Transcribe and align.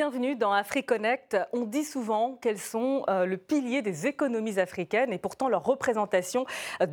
bienvenue 0.00 0.34
dans 0.34 0.50
AfriConnect. 0.52 1.36
On 1.52 1.66
dit 1.66 1.84
souvent 1.84 2.38
qu'elles 2.40 2.58
sont 2.58 3.04
euh, 3.10 3.26
le 3.26 3.36
pilier 3.36 3.82
des 3.82 4.06
économies 4.06 4.58
africaines 4.58 5.12
et 5.12 5.18
pourtant 5.18 5.50
leur 5.50 5.62
représentation 5.62 6.46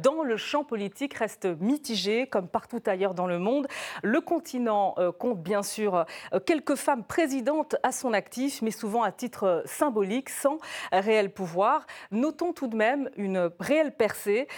dans 0.03 0.23
le 0.23 0.35
champ 0.35 0.65
politique 0.65 1.13
reste 1.13 1.45
mitigée 1.61 2.27
comme 2.27 2.49
partout 2.49 2.81
ailleurs 2.85 3.13
dans 3.13 3.25
le 3.25 3.39
monde. 3.39 3.67
Le 4.03 4.19
continent 4.19 4.93
euh, 4.97 5.13
compte 5.13 5.41
bien 5.41 5.63
sûr 5.63 6.03
euh, 6.33 6.39
quelques 6.45 6.75
femmes 6.75 7.05
présidentes 7.05 7.77
à 7.81 7.93
son 7.93 8.11
actif, 8.11 8.61
mais 8.61 8.71
souvent 8.71 9.03
à 9.03 9.13
titre 9.13 9.63
symbolique, 9.63 10.29
sans 10.29 10.57
réel 10.91 11.31
pouvoir. 11.31 11.87
Notons 12.11 12.51
tout 12.51 12.67
de 12.67 12.75
même 12.75 13.09
une 13.15 13.49
réelle 13.61 13.95
percée 13.95 14.49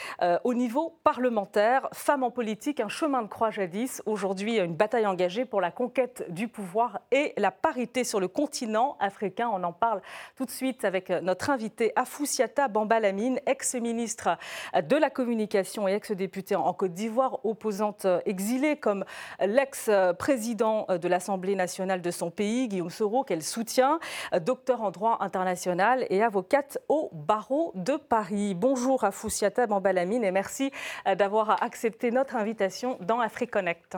au 0.43 0.55
niveau 0.55 0.97
parlementaire. 1.03 1.87
Femmes 1.93 2.23
en 2.23 2.31
politique, 2.31 2.79
un 2.79 2.89
chemin 2.89 3.21
de 3.21 3.27
croix 3.27 3.51
jadis, 3.51 4.01
aujourd'hui 4.07 4.57
une 4.57 4.75
bataille 4.75 5.05
engagée 5.05 5.45
pour 5.45 5.61
la 5.61 5.69
conquête 5.69 6.25
du 6.29 6.47
pouvoir 6.47 6.99
et 7.11 7.33
la 7.37 7.51
parité 7.51 8.03
sur 8.03 8.19
le 8.19 8.27
continent 8.27 8.38
africain. 8.99 9.49
On 9.51 9.63
en 9.63 9.73
parle 9.73 10.01
tout 10.35 10.45
de 10.45 10.51
suite 10.51 10.85
avec 10.85 11.09
notre 11.09 11.49
invité 11.49 11.91
Afoussiata 11.95 12.67
Bambalamine, 12.67 13.39
ex-ministre 13.45 14.37
de 14.75 14.95
la 14.95 15.09
Communication 15.09 15.87
et 15.87 15.93
ex-députée 15.93 16.55
en 16.55 16.73
Côte 16.73 16.93
d'Ivoire, 16.93 17.45
opposante 17.45 18.05
exilée 18.25 18.77
comme 18.77 19.03
l'ex-président 19.39 20.87
de 20.89 21.07
l'Assemblée 21.07 21.55
nationale 21.55 22.01
de 22.01 22.11
son 22.11 22.31
pays, 22.31 22.67
Guillaume 22.67 22.89
Soro, 22.89 23.23
qu'elle 23.23 23.43
soutient, 23.43 23.99
docteur 24.41 24.81
en 24.81 24.91
droit 24.91 25.17
international 25.19 26.05
et 26.09 26.23
avocate 26.23 26.77
au 26.87 27.09
barreau 27.13 27.71
de 27.75 27.97
Paris. 27.97 28.53
Bonjour 28.55 29.03
Afoussiata 29.03 29.67
Bambalamine 29.67 30.23
et 30.23 30.31
merci 30.31 30.71
d'avoir 31.17 31.61
accepté 31.61 32.11
notre 32.11 32.35
invitation 32.35 32.97
dans 33.01 33.19
AfriConnect. 33.19 33.97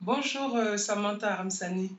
Bonjour 0.00 0.56
euh, 0.56 0.76
Samantha 0.78 1.34
Ramsani. 1.34 1.90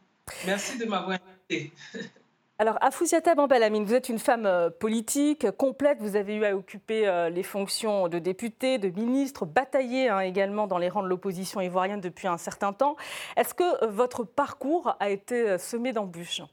Merci 0.45 0.77
de 0.77 0.85
m'avoir 0.85 1.19
invité. 1.49 1.71
Alors, 2.61 2.77
Afousiata 2.79 3.33
Bambalamine, 3.33 3.85
vous 3.85 3.95
êtes 3.95 4.07
une 4.07 4.19
femme 4.19 4.45
euh, 4.45 4.69
politique 4.69 5.49
complète. 5.49 5.97
Vous 5.99 6.15
avez 6.15 6.35
eu 6.35 6.45
à 6.45 6.55
occuper 6.55 7.07
euh, 7.07 7.27
les 7.27 7.41
fonctions 7.41 8.07
de 8.07 8.19
députée, 8.19 8.77
de 8.77 8.89
ministre, 8.89 9.47
bataillé 9.47 10.09
hein, 10.09 10.19
également 10.19 10.67
dans 10.67 10.77
les 10.77 10.87
rangs 10.87 11.01
de 11.01 11.07
l'opposition 11.07 11.59
ivoirienne 11.59 12.01
depuis 12.01 12.27
un 12.27 12.37
certain 12.37 12.71
temps. 12.71 12.97
Est-ce 13.35 13.55
que 13.55 13.83
euh, 13.83 13.87
votre 13.87 14.23
parcours 14.23 14.95
a 14.99 15.09
été 15.09 15.57
semé 15.57 15.91
d'embûches? 15.91 16.43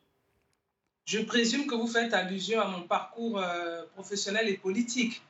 Je 1.04 1.18
présume 1.18 1.66
que 1.66 1.74
vous 1.74 1.86
faites 1.86 2.14
allusion 2.14 2.58
à 2.62 2.68
mon 2.68 2.84
parcours 2.84 3.42
professionnel 3.92 4.48
et 4.48 4.56
politique. 4.56 5.22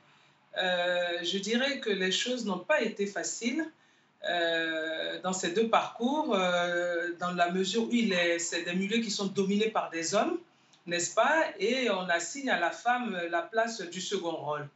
je 0.56 1.38
dirais 1.38 1.80
que 1.80 1.90
les 1.90 2.12
choses 2.12 2.46
n'ont 2.46 2.58
pas 2.58 2.82
été 2.82 3.06
faciles. 3.06 3.68
Dans 5.22 5.32
ces 5.32 5.52
deux 5.52 5.68
parcours, 5.68 6.36
dans 7.18 7.32
la 7.32 7.50
mesure 7.50 7.84
où 7.84 7.92
c'est 8.38 8.62
des 8.64 8.74
milieux 8.74 8.98
qui 8.98 9.10
sont 9.10 9.26
dominés 9.26 9.70
par 9.70 9.90
des 9.90 10.14
hommes, 10.14 10.38
n'est-ce 10.86 11.14
pas? 11.14 11.44
Et 11.58 11.90
on 11.90 12.08
assigne 12.08 12.50
à 12.50 12.58
la 12.58 12.70
femme 12.70 13.18
la 13.30 13.42
place 13.42 13.80
du 13.80 14.00
second 14.00 14.36
rôle. 14.36 14.68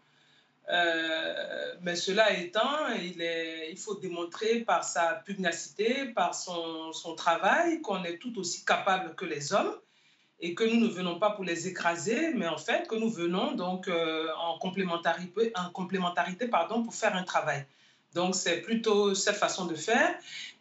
Euh, 0.70 1.74
mais 1.82 1.96
cela 1.96 2.32
étant, 2.32 2.88
il, 2.94 3.76
faut 3.76 3.96
démontrer 3.96 4.60
par 4.60 4.84
sa 4.84 5.22
pugnacité, 5.26 6.06
par 6.06 6.34
son, 6.34 6.92
travail, 7.16 7.80
qu'on 7.82 8.04
est 8.04 8.18
tout 8.18 8.38
aussi 8.38 8.64
capable 8.64 9.14
que 9.14 9.24
les 9.24 9.52
hommes 9.52 9.74
et 10.40 10.54
que 10.54 10.64
nous 10.64 10.80
ne 10.80 10.88
venons 10.88 11.18
pas 11.18 11.30
pour 11.30 11.44
les 11.44 11.68
écraser, 11.68 12.32
mais 12.34 12.48
en 12.48 12.58
fait 12.58 12.88
que 12.88 12.96
nous 12.96 13.10
venons 13.10 13.52
donc 13.52 13.86
euh, 13.86 14.28
en 14.38 14.58
complémentarité, 14.58 15.52
en 15.54 15.70
complémentarité 15.70 16.48
pardon, 16.48 16.82
pour 16.82 16.94
faire 16.94 17.14
un 17.14 17.22
travail. 17.22 17.64
Donc 18.14 18.34
c'est 18.34 18.60
plutôt 18.60 19.14
cette 19.14 19.36
façon 19.36 19.66
de 19.66 19.74
faire. 19.74 20.14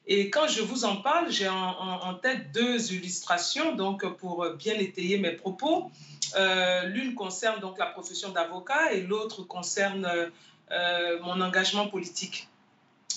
Et 0.07 0.29
quand 0.29 0.47
je 0.47 0.61
vous 0.61 0.83
en 0.85 0.97
parle, 0.97 1.31
j'ai 1.31 1.47
en, 1.47 2.13
tête 2.15 2.51
deux 2.51 2.93
illustrations 2.93 3.75
donc 3.75 4.05
pour 4.17 4.45
bien 4.57 4.73
étayer 4.75 5.17
mes 5.17 5.31
propos. 5.31 5.91
Euh, 6.35 6.85
l'une 6.85 7.15
concerne 7.15 7.59
donc 7.59 7.77
la 7.77 7.87
profession 7.87 8.29
d'avocat 8.29 8.93
et 8.93 9.01
l'autre 9.01 9.43
concerne 9.43 10.07
euh, 10.71 11.19
mon 11.21 11.41
engagement 11.41 11.87
politique, 11.87 12.47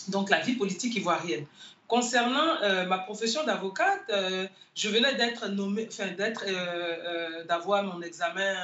donc 0.09 0.31
la 0.31 0.41
vie 0.41 0.55
politique 0.55 0.97
ivoirienne. 0.97 1.47
Concernant 1.87 2.63
euh, 2.63 2.87
ma 2.87 2.99
profession 2.99 3.45
d'avocate, 3.45 4.11
je 4.75 4.89
venais 4.89 5.15
d'être 5.15 5.49
nommée, 5.49 5.87
enfin 5.89 6.09
d'être, 6.09 6.45
d'avoir 7.47 7.85
mon 7.85 8.01
examen, 8.03 8.55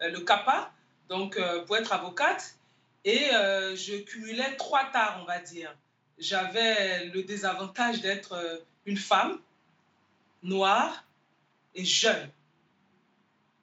le 0.00 0.20
CAPA, 0.20 0.70
donc 1.08 1.38
pour 1.66 1.76
être 1.76 1.92
avocate, 1.92 2.55
et 3.06 3.30
je 3.30 4.02
cumulais 4.02 4.56
trois 4.56 4.84
tares, 4.92 5.20
on 5.22 5.24
va 5.24 5.38
dire 5.38 5.74
j'avais 6.18 7.06
le 7.06 7.22
désavantage 7.22 8.00
d'être 8.00 8.32
euh, 8.32 8.58
une 8.86 8.96
femme 8.96 9.38
noire 10.42 11.04
et 11.74 11.84
jeune. 11.84 12.30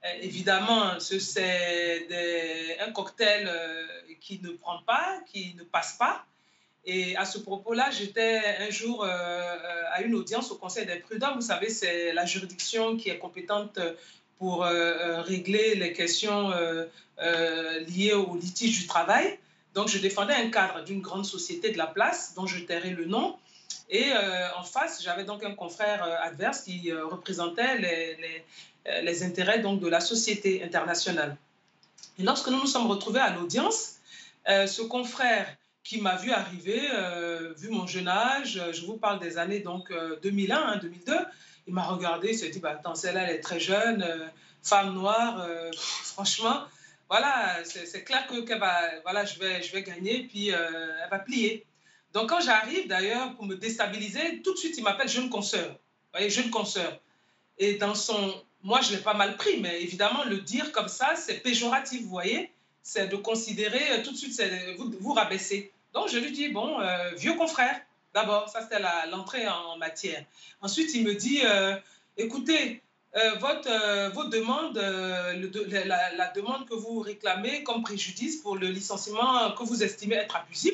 Euh, 0.05 0.09
évidemment, 0.21 0.99
c'est 0.99 2.77
un 2.79 2.91
cocktail 2.91 3.47
euh, 3.47 3.87
qui 4.19 4.39
ne 4.41 4.51
prend 4.51 4.81
pas, 4.83 5.19
qui 5.31 5.55
ne 5.55 5.63
passe 5.63 5.93
pas. 5.93 6.25
Et 6.85 7.15
à 7.15 7.23
ce 7.23 7.37
propos-là, 7.37 7.91
j'étais 7.91 8.41
un 8.59 8.69
jour 8.69 9.05
à 9.05 10.01
une 10.01 10.15
audience 10.15 10.51
au 10.51 10.57
Conseil 10.57 10.85
des 10.85 10.97
prud'hommes. 10.97 11.35
Vous 11.35 11.47
savez, 11.47 11.69
c'est 11.69 12.11
la 12.11 12.25
juridiction 12.25 12.97
qui 12.97 13.09
est 13.09 13.19
compétente 13.19 13.79
pour 14.39 14.63
régler 14.63 15.75
les 15.75 15.93
questions 15.93 16.51
liées 17.87 18.13
au 18.13 18.35
litige 18.35 18.81
du 18.81 18.87
travail. 18.87 19.37
Donc, 19.73 19.87
je 19.87 19.97
défendais 19.97 20.33
un 20.33 20.49
cadre 20.49 20.83
d'une 20.83 21.01
grande 21.01 21.25
société 21.25 21.71
de 21.71 21.77
la 21.77 21.87
place, 21.87 22.33
dont 22.35 22.45
je 22.45 22.59
tairai 22.59 22.91
le 22.91 23.05
nom. 23.05 23.35
Et 23.89 24.11
euh, 24.11 24.47
en 24.57 24.63
face, 24.63 25.03
j'avais 25.03 25.23
donc 25.23 25.43
un 25.43 25.53
confrère 25.53 26.03
euh, 26.03 26.15
adverse 26.21 26.61
qui 26.61 26.91
euh, 26.91 27.05
représentait 27.05 27.77
les, 27.77 28.43
les, 29.01 29.23
intérêts 29.23 29.59
donc, 29.59 29.79
de 29.79 29.87
la 29.87 29.99
société 29.99 30.63
internationale. 30.63 31.37
Et 32.19 32.23
lorsque 32.23 32.47
nous 32.47 32.59
nous 32.59 32.67
sommes 32.67 32.87
retrouvés 32.87 33.19
à 33.19 33.33
l'audience, 33.33 33.95
ce 34.45 34.81
confrère 34.81 35.47
qui 35.83 36.01
m'a 36.01 36.15
vu 36.17 36.31
arriver, 36.31 36.81
vu 37.57 37.69
mon 37.69 37.87
jeune 37.87 38.09
âge, 38.09 38.61
je 38.71 38.85
vous 38.85 38.97
parle 38.97 39.19
des 39.19 39.37
années 39.37 39.61
donc 39.61 39.91
2001, 40.21 40.77
2002, 40.77 41.13
hein, 41.13 41.25
il 41.67 41.73
m'a 41.73 41.83
regardé, 41.83 42.29
il 42.29 42.37
s'est 42.37 42.49
dit, 42.49 42.59
bah, 42.59 42.71
attends, 42.71 42.95
celle-là, 42.95 43.23
elle 43.23 43.35
est 43.35 43.39
très 43.39 43.59
jeune, 43.59 44.05
femme 44.61 44.93
noire, 44.93 45.47
franchement, 45.73 46.63
voilà, 47.13 47.59
c'est 47.63 48.03
clair 48.03 48.25
que 48.25 48.57
va, 48.57 49.01
voilà, 49.03 49.23
je, 49.23 49.37
vais, 49.37 49.61
je 49.61 49.71
vais 49.71 49.83
gagner, 49.83 50.23
puis 50.23 50.51
euh, 50.51 50.57
elle 51.03 51.09
va 51.11 51.19
plier. 51.19 51.63
Donc, 52.11 52.29
quand 52.29 52.39
j'arrive, 52.41 52.87
d'ailleurs, 52.87 53.35
pour 53.35 53.45
me 53.45 53.55
déstabiliser, 53.55 54.41
tout 54.41 54.53
de 54.53 54.57
suite, 54.57 54.77
il 54.79 54.83
m'appelle 54.83 55.07
jeune 55.07 55.29
consoeur. 55.29 55.69
Vous 55.69 56.09
voyez, 56.13 56.31
jeune 56.31 56.49
consoeur. 56.49 56.99
Et 57.59 57.75
dans 57.75 57.93
son. 57.93 58.33
Moi, 58.63 58.81
je 58.81 58.93
l'ai 58.93 58.97
pas 58.97 59.13
mal 59.13 59.35
pris, 59.35 59.59
mais 59.59 59.83
évidemment, 59.83 60.23
le 60.23 60.37
dire 60.37 60.71
comme 60.71 60.87
ça, 60.87 61.15
c'est 61.15 61.43
péjoratif, 61.43 62.01
vous 62.01 62.09
voyez. 62.09 62.51
C'est 62.81 63.07
de 63.07 63.15
considérer 63.15 63.91
euh, 63.91 64.03
tout 64.03 64.11
de 64.11 64.17
suite, 64.17 64.41
vous, 64.77 64.91
vous 64.99 65.13
rabaisser. 65.13 65.71
Donc, 65.93 66.09
je 66.09 66.17
lui 66.17 66.31
dis, 66.31 66.49
bon, 66.49 66.79
euh, 66.79 67.11
vieux 67.15 67.35
confrère, 67.35 67.79
d'abord, 68.13 68.49
ça 68.49 68.61
c'était 68.61 68.81
l'entrée 69.09 69.47
en 69.47 69.77
matière. 69.77 70.23
Ensuite, 70.61 70.93
il 70.93 71.03
me 71.03 71.15
dit, 71.15 71.41
écoutez, 72.17 72.81
euh, 73.15 73.35
votre, 73.35 73.69
euh, 73.69 74.09
vos 74.09 74.23
demandes, 74.23 74.77
euh, 74.77 75.33
la, 75.85 76.27
demande 76.29 76.67
que 76.67 76.73
vous 76.73 76.99
réclamez 76.99 77.61
comme 77.61 77.83
préjudice 77.83 78.37
pour 78.37 78.55
le 78.55 78.67
licenciement 78.69 79.51
que 79.51 79.63
vous 79.63 79.83
estimez 79.83 80.15
être 80.15 80.35
abusif, 80.35 80.73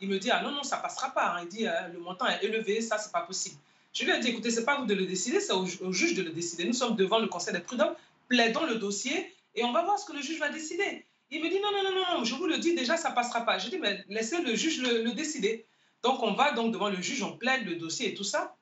il 0.00 0.08
me 0.08 0.18
dit 0.18 0.30
Ah 0.32 0.42
non, 0.42 0.50
non, 0.50 0.64
ça 0.64 0.78
passera 0.78 1.10
pas. 1.10 1.36
Hein. 1.36 1.42
Il 1.44 1.48
dit 1.48 1.66
Le 1.92 2.00
montant 2.00 2.26
est 2.26 2.42
élevé, 2.42 2.80
ça, 2.80 2.98
c'est 2.98 3.12
pas 3.12 3.20
possible. 3.20 3.56
Je 3.92 4.04
lui 4.04 4.10
ai 4.10 4.18
dit 4.18 4.28
Écoutez, 4.28 4.50
c'est 4.50 4.64
pas 4.64 4.80
vous 4.80 4.86
de 4.86 4.94
le 4.94 5.06
décider, 5.06 5.38
c'est 5.38 5.52
au, 5.52 5.92
juge 5.92 6.14
de 6.14 6.22
le 6.22 6.30
décider. 6.30 6.64
Nous 6.64 6.72
sommes 6.72 6.96
devant 6.96 7.20
le 7.20 7.28
conseil 7.28 7.54
des 7.54 7.60
prud'hommes, 7.60 7.94
plaidons 8.28 8.66
le 8.66 8.76
dossier 8.76 9.32
et 9.54 9.62
on 9.62 9.72
va 9.72 9.84
voir 9.84 9.96
ce 9.96 10.06
que 10.06 10.12
le 10.12 10.22
juge 10.22 10.40
va 10.40 10.48
décider. 10.48 11.04
Il 11.30 11.40
me 11.40 11.48
dit 11.48 11.60
Non, 11.60 11.70
non, 11.70 11.84
non, 11.88 12.18
non, 12.18 12.24
je 12.24 12.34
vous 12.34 12.46
le 12.46 12.58
dis 12.58 12.74
déjà, 12.74 12.96
ça 12.96 13.12
passera 13.12 13.42
pas. 13.42 13.58
Je 13.58 13.68
dis 13.70 13.78
Mais 13.78 14.04
laissez 14.08 14.42
le 14.42 14.56
juge 14.56 14.82
le 14.82 15.12
décider. 15.12 15.64
Donc, 16.06 16.22
on 16.22 16.34
va 16.34 16.52
donc 16.52 16.72
devant 16.72 16.88
le 16.88 17.02
juge, 17.02 17.20
on 17.24 17.36
plaide 17.36 17.66
le 17.66 17.74
dossier 17.74 18.10
et 18.10 18.14
tout 18.14 18.22
ça. 18.22 18.54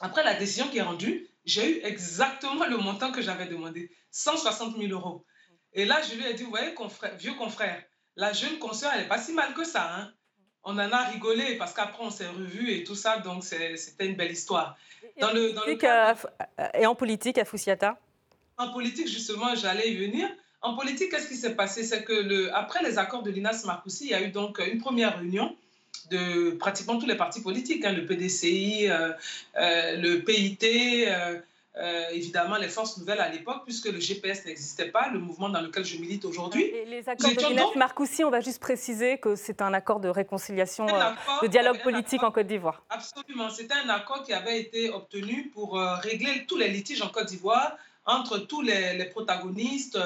Après 0.00 0.24
la 0.24 0.32
décision 0.32 0.66
qui 0.68 0.78
est 0.78 0.82
rendue, 0.82 1.28
j'ai 1.44 1.76
eu 1.76 1.80
exactement 1.84 2.64
le 2.64 2.78
montant 2.78 3.12
que 3.12 3.20
j'avais 3.20 3.44
demandé, 3.44 3.90
160 4.12 4.78
000 4.78 4.90
euros. 4.90 5.26
Et 5.74 5.84
là, 5.84 6.00
je 6.00 6.14
lui 6.14 6.24
ai 6.24 6.32
dit, 6.32 6.42
vous 6.42 6.48
voyez, 6.48 6.72
confrère, 6.72 7.14
vieux 7.16 7.34
confrère, 7.34 7.82
la 8.16 8.32
jeune 8.32 8.58
consoeur, 8.58 8.92
elle 8.94 9.02
n'est 9.02 9.08
pas 9.08 9.18
si 9.18 9.34
mal 9.34 9.52
que 9.52 9.62
ça. 9.62 9.94
Hein. 9.94 10.10
On 10.64 10.72
en 10.72 10.90
a 10.90 11.04
rigolé 11.04 11.58
parce 11.58 11.74
qu'après, 11.74 12.02
on 12.02 12.10
s'est 12.10 12.28
revus 12.28 12.72
et 12.72 12.82
tout 12.82 12.94
ça, 12.94 13.18
donc 13.18 13.44
c'était 13.44 14.06
une 14.06 14.16
belle 14.16 14.32
histoire. 14.32 14.78
Dans 15.20 15.32
le, 15.32 15.52
dans 15.52 15.66
le 15.66 16.80
Et 16.80 16.86
en 16.86 16.94
politique, 16.94 17.36
à 17.36 17.44
Foussiata? 17.44 17.98
En 18.56 18.72
politique, 18.72 19.06
justement, 19.06 19.54
j'allais 19.54 19.90
y 19.90 19.96
venir. 19.98 20.30
En 20.62 20.76
politique, 20.76 21.10
qu'est-ce 21.10 21.28
qui 21.28 21.36
s'est 21.36 21.56
passé? 21.56 21.84
C'est 21.84 22.04
que 22.04 22.14
le, 22.14 22.54
après 22.54 22.82
les 22.82 22.96
accords 22.96 23.22
de 23.22 23.30
l'INAS 23.30 23.64
Marcoussi, 23.66 24.04
il 24.04 24.10
y 24.12 24.14
a 24.14 24.22
eu 24.22 24.30
donc 24.30 24.58
une 24.60 24.78
première 24.78 25.18
réunion 25.18 25.54
de 26.10 26.52
pratiquement 26.52 26.98
tous 26.98 27.06
les 27.06 27.16
partis 27.16 27.40
politiques, 27.40 27.84
hein, 27.84 27.92
le 27.92 28.04
PDCI, 28.04 28.88
euh, 28.90 29.12
euh, 29.58 29.96
le 29.96 30.22
PIT, 30.22 31.06
euh, 31.06 31.40
évidemment 32.10 32.56
les 32.56 32.68
forces 32.68 32.98
nouvelles 32.98 33.20
à 33.20 33.28
l'époque, 33.28 33.62
puisque 33.64 33.86
le 33.86 34.00
GPS 34.00 34.44
n'existait 34.44 34.90
pas, 34.90 35.08
le 35.08 35.20
mouvement 35.20 35.48
dans 35.48 35.60
lequel 35.60 35.84
je 35.84 35.96
milite 35.98 36.24
aujourd'hui. 36.24 36.72
Les 36.86 37.08
accords 37.08 37.30
de 37.30 37.36
Guinette 37.36 37.76
Marcoussi, 37.76 38.24
on 38.24 38.30
va 38.30 38.40
juste 38.40 38.60
préciser 38.60 39.18
que 39.18 39.36
c'est 39.36 39.62
un 39.62 39.72
accord 39.72 40.00
de 40.00 40.08
réconciliation, 40.08 40.86
de 40.86 41.46
dialogue 41.46 41.80
politique 41.82 42.22
en 42.22 42.32
Côte 42.32 42.48
d'Ivoire. 42.48 42.82
Absolument, 42.90 43.48
c'était 43.50 43.74
un 43.84 43.88
accord 43.88 44.24
qui 44.24 44.32
avait 44.32 44.60
été 44.60 44.90
obtenu 44.90 45.50
pour 45.54 45.78
régler 45.78 46.44
tous 46.46 46.56
les 46.56 46.68
litiges 46.68 47.02
en 47.02 47.08
Côte 47.08 47.26
d'Ivoire 47.26 47.76
entre 48.06 48.38
tous 48.38 48.62
les, 48.62 49.04
protagonistes, 49.04 49.96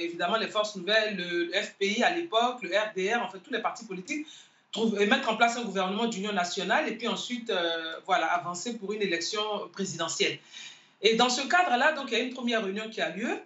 évidemment 0.00 0.36
les 0.36 0.48
forces 0.48 0.76
nouvelles, 0.76 1.16
le 1.16 1.50
FPI 1.52 2.02
à 2.02 2.10
l'époque, 2.10 2.62
le 2.62 2.68
RDR, 2.68 3.22
en 3.22 3.30
fait 3.30 3.38
tous 3.38 3.52
les 3.52 3.62
partis 3.62 3.86
politiques, 3.86 4.26
trouver, 4.72 5.06
mettre 5.06 5.28
en 5.28 5.36
place 5.36 5.56
un 5.56 5.64
gouvernement 5.64 6.06
d'union 6.06 6.32
nationale 6.32 6.88
et 6.88 6.96
puis 6.96 7.08
ensuite 7.08 7.52
voilà, 8.06 8.26
avancer 8.26 8.76
pour 8.76 8.92
une 8.92 9.02
élection 9.02 9.40
présidentielle. 9.72 10.38
Et 11.00 11.14
dans 11.14 11.28
ce 11.28 11.42
cadre-là, 11.42 11.92
donc, 11.92 12.06
il 12.10 12.18
y 12.18 12.20
a 12.20 12.24
une 12.24 12.34
première 12.34 12.64
réunion 12.64 12.88
qui 12.90 13.00
a 13.00 13.10
lieu. 13.10 13.40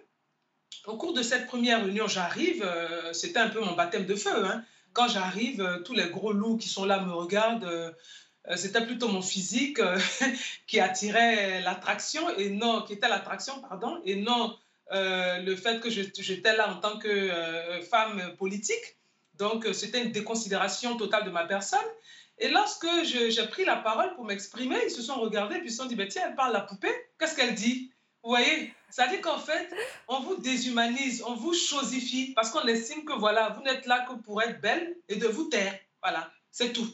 Au 0.85 0.97
cours 0.97 1.13
de 1.13 1.21
cette 1.21 1.47
première 1.47 1.83
réunion, 1.83 2.07
j'arrive, 2.07 2.63
euh, 2.65 3.13
c'était 3.13 3.39
un 3.39 3.49
peu 3.49 3.59
mon 3.59 3.73
baptême 3.73 4.05
de 4.05 4.15
feu. 4.15 4.45
Hein. 4.45 4.63
Quand 4.93 5.07
j'arrive, 5.07 5.61
euh, 5.61 5.79
tous 5.79 5.93
les 5.93 6.09
gros 6.09 6.33
loups 6.33 6.57
qui 6.57 6.67
sont 6.67 6.85
là 6.85 6.99
me 6.99 7.11
regardent. 7.11 7.65
Euh, 7.65 7.91
c'était 8.57 8.85
plutôt 8.85 9.07
mon 9.07 9.21
physique 9.21 9.79
qui 10.67 10.81
attirait 10.81 11.61
l'attraction 11.61 12.29
et 12.37 12.49
non, 12.49 12.81
qui 12.81 12.91
était 12.91 13.07
l'attraction, 13.07 13.61
pardon, 13.61 14.01
et 14.03 14.15
non 14.15 14.57
le 14.91 15.55
fait 15.55 15.79
que 15.79 15.89
j'étais 15.89 16.55
là 16.55 16.69
en 16.69 16.75
tant 16.75 16.99
que 16.99 17.31
femme 17.89 18.35
politique. 18.37 18.97
Donc, 19.35 19.67
c'était 19.73 20.03
une 20.03 20.11
déconsidération 20.11 20.95
totale 20.97 21.25
de 21.25 21.31
ma 21.31 21.45
personne. 21.45 21.79
Et 22.39 22.49
lorsque 22.49 22.87
j'ai 23.03 23.47
pris 23.47 23.65
la 23.65 23.77
parole 23.77 24.13
pour 24.15 24.25
m'exprimer, 24.25 24.77
ils 24.85 24.91
se 24.91 25.01
sont 25.01 25.15
regardés 25.15 25.57
et 25.57 25.61
ils 25.63 25.71
se 25.71 25.77
sont 25.77 25.85
dit, 25.85 25.95
ben, 25.95 26.07
tiens, 26.07 26.23
elle 26.27 26.35
parle 26.35 26.53
la 26.53 26.61
poupée, 26.61 26.93
qu'est-ce 27.19 27.35
qu'elle 27.35 27.55
dit? 27.55 27.91
Vous 28.23 28.29
voyez? 28.29 28.73
Ça 28.89 29.07
dit 29.07 29.19
qu'en 29.21 29.37
fait, 29.37 29.73
on 30.07 30.21
vous 30.21 30.37
déshumanise, 30.37 31.23
on 31.25 31.35
vous 31.35 31.53
chosifie, 31.53 32.33
parce 32.35 32.51
qu'on 32.51 32.65
estime 32.67 33.05
que 33.05 33.13
voilà, 33.13 33.49
vous 33.49 33.63
n'êtes 33.63 33.85
là 33.85 34.05
que 34.07 34.13
pour 34.13 34.41
être 34.41 34.61
belle 34.61 34.95
et 35.09 35.15
de 35.15 35.27
vous 35.27 35.45
taire. 35.45 35.77
Voilà, 36.01 36.31
c'est 36.51 36.73
tout. 36.73 36.87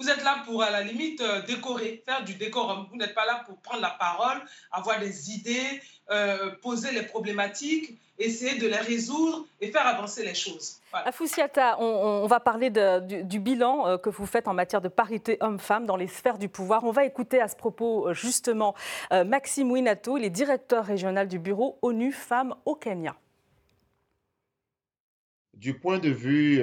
Vous 0.00 0.08
êtes 0.08 0.22
là 0.22 0.42
pour, 0.44 0.62
à 0.62 0.70
la 0.70 0.82
limite, 0.82 1.20
euh, 1.20 1.42
décorer, 1.42 2.04
faire 2.06 2.22
du 2.22 2.34
décorum. 2.34 2.86
Vous 2.88 2.96
n'êtes 2.96 3.14
pas 3.14 3.26
là 3.26 3.42
pour 3.44 3.58
prendre 3.58 3.82
la 3.82 3.90
parole, 3.90 4.38
avoir 4.70 5.00
des 5.00 5.32
idées, 5.32 5.82
euh, 6.10 6.52
poser 6.62 6.92
les 6.92 7.02
problématiques, 7.02 7.98
essayer 8.16 8.60
de 8.60 8.68
les 8.68 8.76
résoudre 8.76 9.44
et 9.60 9.72
faire 9.72 9.84
avancer 9.88 10.24
les 10.24 10.34
choses. 10.34 10.76
Voilà. 10.92 11.08
Afoussiata, 11.08 11.80
on, 11.80 12.26
va 12.28 12.38
parler 12.38 12.70
du, 12.70 13.40
bilan 13.40 13.88
euh, 13.88 13.98
que 13.98 14.08
vous 14.08 14.24
faites 14.24 14.46
en 14.46 14.54
matière 14.54 14.80
de 14.80 14.88
parité 14.88 15.36
homme-femme 15.40 15.84
dans 15.84 15.96
les 15.96 16.06
sphères 16.06 16.38
du 16.38 16.48
pouvoir. 16.48 16.84
On 16.84 16.92
va 16.92 17.04
écouter 17.04 17.40
à 17.40 17.48
ce 17.48 17.56
propos 17.56 18.12
justement 18.14 18.74
Maxime 19.10 19.70
Winato, 19.72 20.16
il 20.16 20.24
est 20.24 20.30
directeur 20.30 20.84
régional 20.84 21.26
du 21.26 21.40
bureau 21.40 21.78
ONU 21.82 22.12
Femmes 22.12 22.54
au 22.64 22.76
Kenya. 22.76 23.16
Du 25.54 25.74
point 25.74 25.98
de 25.98 26.10
vue 26.10 26.62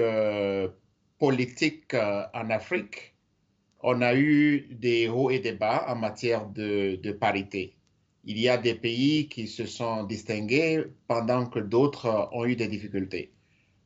politique 1.19 1.93
en 1.93 2.49
Afrique, 2.49 3.14
on 3.87 4.01
a 4.01 4.15
eu 4.15 4.67
des 4.71 5.07
hauts 5.09 5.29
et 5.29 5.39
des 5.39 5.51
bas 5.51 5.85
en 5.87 5.95
matière 5.95 6.47
de, 6.47 7.11
parité. 7.11 7.75
Il 8.23 8.39
y 8.39 8.49
a 8.49 8.57
des 8.57 8.73
pays 8.73 9.29
qui 9.29 9.47
se 9.47 9.67
sont 9.67 10.03
distingués 10.05 10.85
pendant 11.07 11.45
que 11.45 11.59
d'autres 11.59 12.29
ont 12.31 12.45
eu 12.45 12.55
des 12.55 12.67
difficultés. 12.67 13.31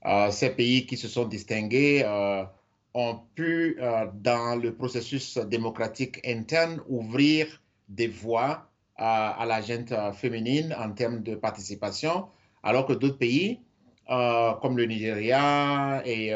Euh, 0.06 0.32
ces 0.32 0.52
pays 0.52 0.86
qui 0.86 0.96
se 0.96 1.10
sont 1.10 1.26
distingués 1.26 2.04
euh, 2.06 2.46
ont 2.94 3.20
pu, 3.36 3.76
euh, 3.82 4.06
dans 4.14 4.56
le 4.56 4.74
processus 4.74 5.38
démocratique 5.38 6.26
interne, 6.26 6.82
ouvrir 6.88 7.62
des 7.90 8.08
voies 8.08 8.70
à 8.96 9.46
la 9.48 9.62
gente 9.62 9.94
féminine 10.14 10.76
en 10.78 10.92
termes 10.92 11.24
de 11.24 11.36
participation, 11.36 12.28
alors 12.64 12.86
que 12.86 12.92
d'autres 12.92 13.18
pays, 13.18 13.62
comme 14.10 14.76
le 14.78 14.86
Nigeria 14.86 16.02
et, 16.06 16.34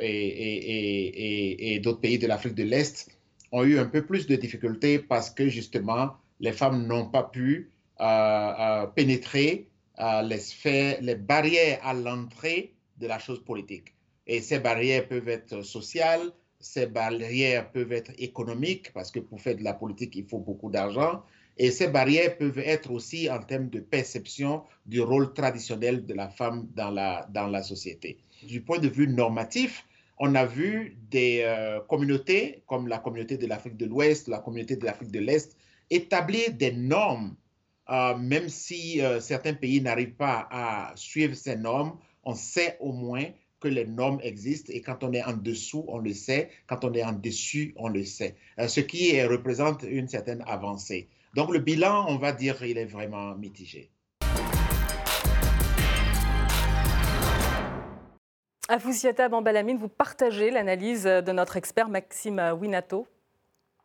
et, 0.00 1.80
d'autres 1.80 2.00
pays 2.00 2.18
de 2.18 2.26
l'Afrique 2.26 2.54
de 2.54 2.62
l'Est, 2.62 3.10
ont 3.52 3.64
eu 3.64 3.78
un 3.78 3.86
peu 3.86 4.04
plus 4.06 4.26
de 4.26 4.36
difficultés 4.36 4.98
parce 4.98 5.30
que 5.30 5.48
justement, 5.48 6.16
les 6.40 6.52
femmes 6.52 6.86
n'ont 6.86 7.06
pas 7.06 7.24
pu 7.24 7.70
euh, 8.00 8.04
euh, 8.04 8.86
pénétrer 8.86 9.68
euh, 9.98 10.22
les 10.22 11.14
barrières 11.16 11.80
à 11.82 11.92
l'entrée 11.92 12.72
de 12.96 13.06
la 13.06 13.18
chose 13.18 13.44
politique. 13.44 13.94
Et 14.26 14.40
ces 14.40 14.58
barrières 14.58 15.06
peuvent 15.06 15.28
être 15.28 15.62
sociales, 15.62 16.32
ces 16.58 16.86
barrières 16.86 17.70
peuvent 17.70 17.92
être 17.92 18.12
économiques, 18.18 18.92
parce 18.94 19.10
que 19.10 19.20
pour 19.20 19.40
faire 19.40 19.56
de 19.56 19.64
la 19.64 19.74
politique, 19.74 20.16
il 20.16 20.24
faut 20.24 20.38
beaucoup 20.38 20.70
d'argent. 20.70 21.22
Et 21.62 21.70
ces 21.70 21.88
barrières 21.88 22.38
peuvent 22.38 22.58
être 22.58 22.90
aussi 22.90 23.28
en 23.28 23.38
termes 23.38 23.68
de 23.68 23.80
perception 23.80 24.62
du 24.86 25.02
rôle 25.02 25.34
traditionnel 25.34 26.06
de 26.06 26.14
la 26.14 26.30
femme 26.30 26.66
dans 26.74 26.88
la, 26.88 27.28
dans 27.34 27.48
la 27.48 27.62
société. 27.62 28.16
Du 28.42 28.62
point 28.62 28.78
de 28.78 28.88
vue 28.88 29.06
normatif, 29.06 29.84
on 30.18 30.34
a 30.36 30.46
vu 30.46 30.96
des 31.10 31.42
euh, 31.44 31.80
communautés 31.80 32.62
comme 32.66 32.88
la 32.88 32.96
communauté 32.98 33.36
de 33.36 33.46
l'Afrique 33.46 33.76
de 33.76 33.84
l'Ouest, 33.84 34.26
la 34.28 34.38
communauté 34.38 34.76
de 34.76 34.86
l'Afrique 34.86 35.10
de 35.10 35.18
l'Est, 35.18 35.54
établir 35.90 36.54
des 36.54 36.72
normes, 36.72 37.36
euh, 37.90 38.16
même 38.16 38.48
si 38.48 39.02
euh, 39.02 39.20
certains 39.20 39.52
pays 39.52 39.82
n'arrivent 39.82 40.14
pas 40.14 40.48
à 40.50 40.92
suivre 40.94 41.34
ces 41.34 41.56
normes, 41.56 41.98
on 42.24 42.34
sait 42.34 42.78
au 42.80 42.92
moins 42.92 43.26
que 43.60 43.68
les 43.68 43.84
normes 43.84 44.20
existent 44.22 44.72
et 44.74 44.80
quand 44.80 45.04
on 45.04 45.12
est 45.12 45.22
en 45.22 45.34
dessous, 45.34 45.84
on 45.88 45.98
le 45.98 46.14
sait, 46.14 46.48
quand 46.66 46.86
on 46.86 46.94
est 46.94 47.04
en 47.04 47.12
dessus, 47.12 47.74
on 47.76 47.90
le 47.90 48.06
sait, 48.06 48.36
ce 48.66 48.80
qui 48.80 49.22
représente 49.22 49.82
une 49.82 50.08
certaine 50.08 50.42
avancée. 50.46 51.10
Donc 51.34 51.52
le 51.52 51.60
bilan, 51.60 52.06
on 52.08 52.16
va 52.16 52.32
dire, 52.32 52.62
il 52.64 52.76
est 52.76 52.86
vraiment 52.86 53.36
mitigé. 53.36 53.90
Afousiata 58.68 59.28
Bambalamine, 59.28 59.78
vous 59.78 59.88
partagez 59.88 60.50
l'analyse 60.50 61.04
de 61.04 61.32
notre 61.32 61.56
expert 61.56 61.88
Maxime 61.88 62.56
Winato 62.60 63.06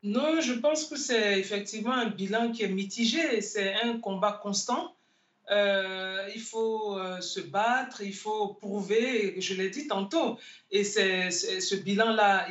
Non, 0.04 0.42
je 0.42 0.54
pense 0.54 0.86
que 0.86 0.96
c'est 0.96 1.40
effectivement 1.40 1.94
un 1.94 2.10
bilan 2.10 2.52
qui 2.52 2.64
est 2.64 2.70
mitigé. 2.70 3.42
C'est 3.42 3.76
un 3.76 4.00
combat 4.00 4.40
constant. 4.42 4.96
Euh, 5.52 6.28
il 6.34 6.42
faut 6.42 6.98
euh, 6.98 7.22
se 7.22 7.40
battre, 7.40 8.02
il 8.02 8.16
faut 8.16 8.56
prouver, 8.56 9.40
je 9.40 9.54
l'ai 9.54 9.70
dit 9.70 9.88
tantôt. 9.88 10.40
Et 10.72 10.84
ce 10.84 11.76
bilan-là, 11.76 12.48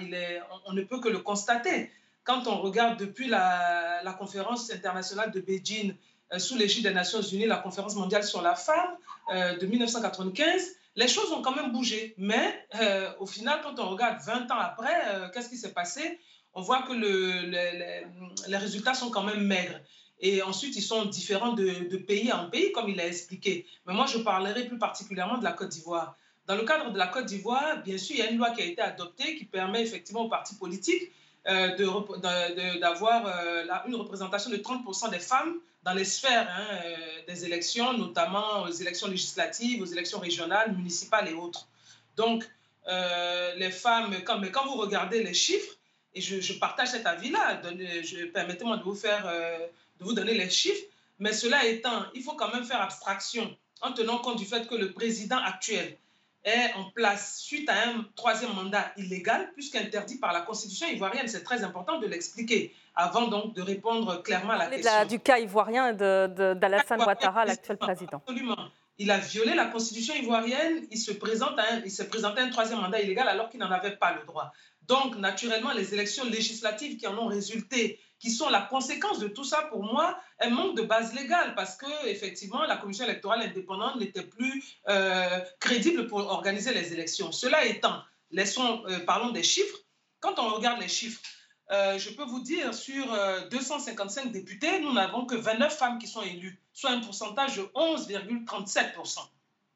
on, 0.66 0.72
ne 0.72 0.82
peut 0.82 1.00
que 1.00 1.08
le 1.08 1.18
constater. 1.18 1.90
Quand 2.24 2.46
on 2.46 2.60
regarde 2.60 2.98
depuis 2.98 3.28
la, 3.28 4.16
conférence 4.18 4.70
internationale 4.72 5.30
de 5.30 5.40
Beijing, 5.40 5.94
euh, 6.32 6.38
sous 6.38 6.56
l'égide 6.56 6.84
des 6.84 6.94
Nations 6.94 7.20
Unies, 7.20 7.46
la 7.46 7.58
conférence 7.58 7.94
mondiale 7.96 8.24
sur 8.24 8.42
la 8.42 8.54
femme 8.54 8.96
de 9.30 9.66
1995, 9.66 10.76
les 10.96 11.08
choses 11.08 11.32
ont 11.32 11.42
quand 11.42 11.54
même 11.54 11.72
bougé. 11.72 12.14
Mais 12.18 12.66
euh, 12.80 13.10
au 13.18 13.26
final, 13.26 13.60
quand 13.62 13.78
on 13.78 13.88
regarde 13.88 14.20
20 14.24 14.50
ans 14.50 14.58
après, 14.58 14.94
euh, 15.08 15.28
qu'est-ce 15.32 15.48
qui 15.48 15.56
s'est 15.56 15.72
passé? 15.72 16.18
On 16.54 16.62
voit 16.62 16.82
que 16.82 16.92
le, 16.92 17.50
les 18.48 18.56
résultats 18.56 18.94
sont 18.94 19.10
quand 19.10 19.24
même 19.24 19.44
maigres. 19.44 19.80
Et 20.20 20.40
ensuite, 20.42 20.76
ils 20.76 20.82
sont 20.82 21.06
différents 21.06 21.52
de, 21.52 21.96
pays 21.96 22.32
en 22.32 22.48
pays, 22.48 22.70
comme 22.70 22.88
il 22.88 23.00
a 23.00 23.06
expliqué. 23.06 23.66
Mais 23.86 23.92
moi, 23.92 24.06
je 24.06 24.18
parlerai 24.18 24.66
plus 24.66 24.78
particulièrement 24.78 25.38
de 25.38 25.44
la 25.44 25.52
Côte 25.52 25.70
d'Ivoire. 25.70 26.16
Dans 26.46 26.54
le 26.54 26.62
cadre 26.62 26.92
de 26.92 26.98
la 26.98 27.08
Côte 27.08 27.26
d'Ivoire, 27.26 27.82
bien 27.82 27.98
sûr, 27.98 28.14
il 28.14 28.18
y 28.20 28.22
a 28.22 28.30
une 28.30 28.38
loi 28.38 28.50
qui 28.50 28.62
a 28.62 28.64
été 28.66 28.80
adoptée 28.80 29.36
qui 29.36 29.44
permet 29.44 29.82
effectivement 29.82 30.22
aux 30.22 30.28
partis 30.28 30.54
politiques 30.54 31.02
euh, 31.02 31.10
d'avoir 31.46 33.26
euh, 33.26 33.64
une 33.86 33.96
représentation 33.96 34.50
de 34.50 34.56
30% 34.56 35.10
des 35.10 35.18
femmes 35.18 35.56
dans 35.82 35.92
les 35.92 36.04
sphères 36.04 36.48
hein, 36.50 36.66
euh, 36.84 36.96
des 37.28 37.44
élections, 37.44 37.92
notamment 37.92 38.62
aux 38.62 38.70
élections 38.70 39.08
législatives, 39.08 39.82
aux 39.82 39.86
élections 39.86 40.18
régionales, 40.18 40.72
municipales 40.72 41.28
et 41.28 41.34
autres. 41.34 41.68
Donc, 42.16 42.48
les 43.56 43.70
femmes, 43.70 44.14
quand, 44.24 44.38
mais 44.38 44.50
quand 44.50 44.66
vous 44.66 44.76
regardez 44.76 45.22
les 45.22 45.32
chiffres, 45.32 45.74
et 46.14 46.20
je, 46.20 46.52
partage 46.58 46.88
cet 46.88 47.06
avis-là, 47.06 47.60
permettez-moi 48.32 48.76
de 48.76 48.84
de 48.84 50.04
vous 50.04 50.12
donner 50.12 50.34
les 50.34 50.50
chiffres, 50.50 50.84
mais 51.18 51.32
cela 51.32 51.64
étant, 51.64 52.04
il 52.14 52.22
faut 52.22 52.34
quand 52.34 52.52
même 52.52 52.64
faire 52.64 52.82
abstraction 52.82 53.56
en 53.80 53.92
tenant 53.92 54.18
compte 54.18 54.38
du 54.38 54.44
fait 54.44 54.66
que 54.68 54.74
le 54.74 54.92
président 54.92 55.38
actuel 55.38 55.96
est 56.44 56.72
en 56.74 56.90
place 56.90 57.38
suite 57.40 57.68
à 57.70 57.88
un 57.88 58.04
troisième 58.16 58.52
mandat 58.52 58.92
illégal, 58.96 59.50
puisqu'interdit 59.54 60.18
par 60.18 60.32
la 60.32 60.42
Constitution 60.42 60.86
ivoirienne. 60.88 61.26
C'est 61.26 61.42
très 61.42 61.64
important 61.64 61.98
de 61.98 62.06
l'expliquer 62.06 62.74
avant 62.94 63.28
donc 63.28 63.54
de 63.54 63.62
répondre 63.62 64.22
clairement 64.22 64.52
à 64.52 64.58
la 64.58 64.66
question. 64.68 65.06
du 65.06 65.18
cas 65.20 65.38
ivoirien 65.38 65.92
d'Alassane 65.92 67.02
Ouattara, 67.02 67.44
l'actuel 67.44 67.78
président. 67.78 68.18
Absolument. 68.18 68.68
Il 68.98 69.10
a 69.10 69.18
violé 69.18 69.54
la 69.54 69.66
constitution 69.66 70.14
ivoirienne, 70.14 70.86
il 70.90 70.98
se 70.98 71.10
présente 71.10 71.58
à 71.58 71.64
il 71.84 71.90
s'est 71.90 72.06
présenté 72.08 72.40
à 72.40 72.44
un 72.44 72.50
troisième 72.50 72.80
mandat 72.80 73.00
illégal 73.00 73.26
alors 73.26 73.50
qu'il 73.50 73.58
n'en 73.58 73.70
avait 73.70 73.96
pas 73.96 74.14
le 74.14 74.24
droit. 74.24 74.52
Donc, 74.86 75.16
naturellement, 75.16 75.72
les 75.72 75.94
élections 75.94 76.24
législatives 76.24 76.96
qui 76.96 77.06
en 77.06 77.16
ont 77.18 77.26
résulté, 77.26 77.98
qui 78.24 78.30
sont 78.30 78.48
la 78.48 78.62
conséquence 78.62 79.18
de 79.18 79.28
tout 79.28 79.44
ça, 79.44 79.64
pour 79.64 79.82
moi, 79.82 80.18
elles 80.38 80.54
manquent 80.54 80.78
de 80.78 80.82
base 80.82 81.12
légale 81.12 81.54
parce 81.54 81.76
que, 81.76 82.06
effectivement, 82.06 82.62
la 82.62 82.78
commission 82.78 83.04
électorale 83.04 83.42
indépendante 83.42 83.96
n'était 83.96 84.22
plus 84.22 84.64
euh, 84.88 85.40
crédible 85.60 86.06
pour 86.06 86.20
organiser 86.20 86.72
les 86.72 86.94
élections. 86.94 87.32
Cela 87.32 87.66
étant, 87.66 88.02
laissons, 88.30 88.82
euh, 88.88 89.00
parlons 89.00 89.30
des 89.30 89.42
chiffres. 89.42 89.76
Quand 90.20 90.38
on 90.38 90.54
regarde 90.54 90.80
les 90.80 90.88
chiffres, 90.88 91.20
euh, 91.70 91.98
je 91.98 92.08
peux 92.12 92.24
vous 92.24 92.40
dire, 92.40 92.72
sur 92.72 93.04
255 93.50 94.32
députés, 94.32 94.80
nous 94.80 94.94
n'avons 94.94 95.26
que 95.26 95.34
29 95.34 95.76
femmes 95.76 95.98
qui 95.98 96.06
sont 96.06 96.22
élues, 96.22 96.58
soit 96.72 96.92
un 96.92 97.00
pourcentage 97.00 97.56
de 97.56 97.62
11,37%. 97.74 99.18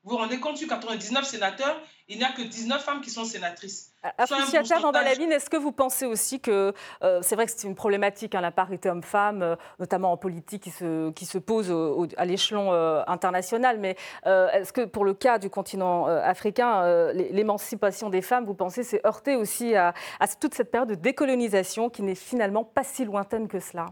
Vous 0.09 0.15
vous 0.15 0.21
rendez 0.23 0.41
compte, 0.41 0.57
sur 0.57 0.67
99 0.69 1.23
sénateurs, 1.23 1.79
il 2.09 2.17
n'y 2.17 2.25
a 2.25 2.33
que 2.33 2.41
19 2.41 2.83
femmes 2.83 3.03
qui 3.03 3.11
sont 3.11 3.27
sénatrices. 3.27 3.93
Africiata 4.17 4.79
Vandalavine, 4.79 5.31
est-ce 5.33 5.51
que 5.51 5.59
vous 5.59 5.71
pensez 5.71 6.07
aussi 6.07 6.41
que 6.41 6.73
euh, 7.03 7.21
c'est 7.21 7.35
vrai 7.35 7.45
que 7.45 7.53
c'est 7.55 7.69
une 7.69 7.75
problématique, 7.75 8.35
hein, 8.35 8.41
la 8.41 8.51
parité 8.51 8.89
homme-femme, 8.89 9.43
euh, 9.43 9.57
notamment 9.79 10.11
en 10.11 10.17
politique, 10.17 10.63
qui 10.63 10.71
se, 10.71 11.11
qui 11.11 11.27
se 11.27 11.37
pose 11.37 11.71
à 12.17 12.25
l'échelon 12.25 12.73
euh, 12.73 13.03
international, 13.07 13.79
mais 13.79 13.97
est-ce 14.25 14.73
que 14.73 14.87
pour 14.87 15.05
le 15.05 15.13
cas 15.13 15.39
du 15.39 15.51
continent 15.51 16.07
africain, 16.07 17.13
l'émancipation 17.13 18.09
des 18.09 18.23
femmes, 18.23 18.47
vous 18.47 18.55
pensez, 18.55 18.85
c'est 18.85 19.05
heurté 19.05 19.37
aussi 19.37 19.75
à, 19.75 19.93
à, 20.21 20.27
toute 20.27 20.55
cette 20.55 20.71
période 20.71 20.89
de 20.89 20.95
décolonisation 20.95 21.91
qui 21.91 22.01
n'est 22.01 22.15
finalement 22.15 22.65
pas 22.65 22.83
si 22.83 23.05
lointaine 23.05 23.47
que 23.47 23.61
cela? 23.61 23.85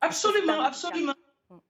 Absolument, 0.00 0.62
absolument. 0.62 1.12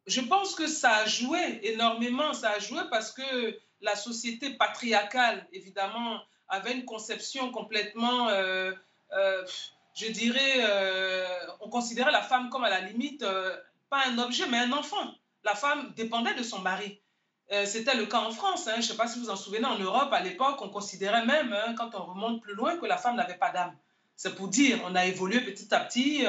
Je 0.06 0.20
pense 0.20 0.54
que 0.54 0.68
ça 0.68 0.98
a 0.98 1.06
joué 1.06 1.60
énormément, 1.62 2.32
ça 2.32 2.50
a 2.50 2.58
joué 2.58 2.80
parce 2.90 3.10
que 3.10 3.58
la 3.84 3.96
société 3.96 4.50
patriarcale, 4.50 5.46
évidemment, 5.52 6.20
avait 6.48 6.72
une 6.72 6.84
conception 6.84 7.50
complètement, 7.52 8.28
euh, 8.28 8.72
euh, 9.12 9.46
je 9.94 10.06
dirais, 10.08 10.56
euh, 10.58 11.26
on 11.60 11.68
considérait 11.68 12.10
la 12.10 12.22
femme 12.22 12.48
comme 12.50 12.64
à 12.64 12.70
la 12.70 12.80
limite, 12.80 13.24
pas 13.90 14.06
un 14.06 14.18
objet, 14.18 14.46
mais 14.48 14.58
un 14.58 14.72
enfant. 14.72 15.14
La 15.44 15.54
femme 15.54 15.92
dépendait 15.96 16.34
de 16.34 16.42
son 16.42 16.60
mari. 16.60 17.00
C'était 17.66 17.94
le 17.94 18.06
cas 18.06 18.20
en 18.20 18.30
France. 18.32 18.66
Hein. 18.66 18.76
Je 18.76 18.78
ne 18.78 18.82
sais 18.82 18.96
pas 18.96 19.06
si 19.06 19.20
vous 19.20 19.30
en 19.30 19.36
souvenez, 19.36 19.66
en 19.66 19.78
Europe, 19.78 20.12
à 20.12 20.20
l'époque, 20.20 20.60
on 20.62 20.70
considérait 20.70 21.26
même, 21.26 21.52
hein, 21.52 21.74
quand 21.76 21.94
on 21.94 22.04
remonte 22.04 22.40
plus 22.40 22.54
loin, 22.54 22.78
que 22.78 22.86
la 22.86 22.96
femme 22.96 23.16
n'avait 23.16 23.36
pas 23.36 23.50
d'âme. 23.50 23.76
C'est 24.16 24.34
pour 24.34 24.48
dire, 24.48 24.80
on 24.84 24.94
a 24.94 25.04
évolué 25.04 25.40
petit 25.40 25.72
à 25.74 25.80
petit. 25.80 26.24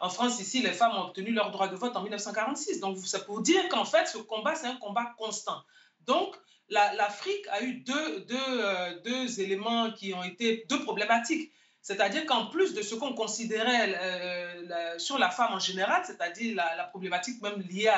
en 0.00 0.08
France, 0.08 0.40
ici, 0.40 0.62
les 0.62 0.72
femmes 0.72 0.96
ont 0.96 1.02
obtenu 1.02 1.32
leur 1.32 1.50
droit 1.50 1.68
de 1.68 1.76
vote 1.76 1.94
en 1.96 2.02
1946. 2.02 2.80
Donc, 2.80 2.98
c'est 3.04 3.26
pour 3.26 3.42
dire 3.42 3.68
qu'en 3.68 3.84
fait, 3.84 4.06
ce 4.06 4.18
combat, 4.18 4.54
c'est 4.54 4.68
un 4.68 4.76
combat 4.76 5.12
constant. 5.18 5.62
Donc, 6.06 6.34
l'Afrique 6.70 7.46
a 7.50 7.62
eu 7.62 7.74
deux, 7.74 8.20
deux, 8.20 8.36
euh, 8.38 9.00
deux, 9.04 9.40
éléments 9.40 9.92
qui 9.92 10.14
ont 10.14 10.24
été 10.24 10.64
deux 10.68 10.82
problématiques. 10.82 11.52
C'est-à-dire 11.82 12.24
qu'en 12.24 12.46
plus 12.46 12.72
de 12.72 12.80
ce 12.80 12.94
qu'on 12.94 13.12
considérait 13.12 13.94
euh, 13.94 14.98
sur 14.98 15.18
la 15.18 15.30
femme 15.30 15.52
en 15.52 15.58
général, 15.58 16.02
c'est-à-dire 16.06 16.56
la, 16.56 16.84
problématique 16.84 17.42
même 17.42 17.60
liée 17.60 17.92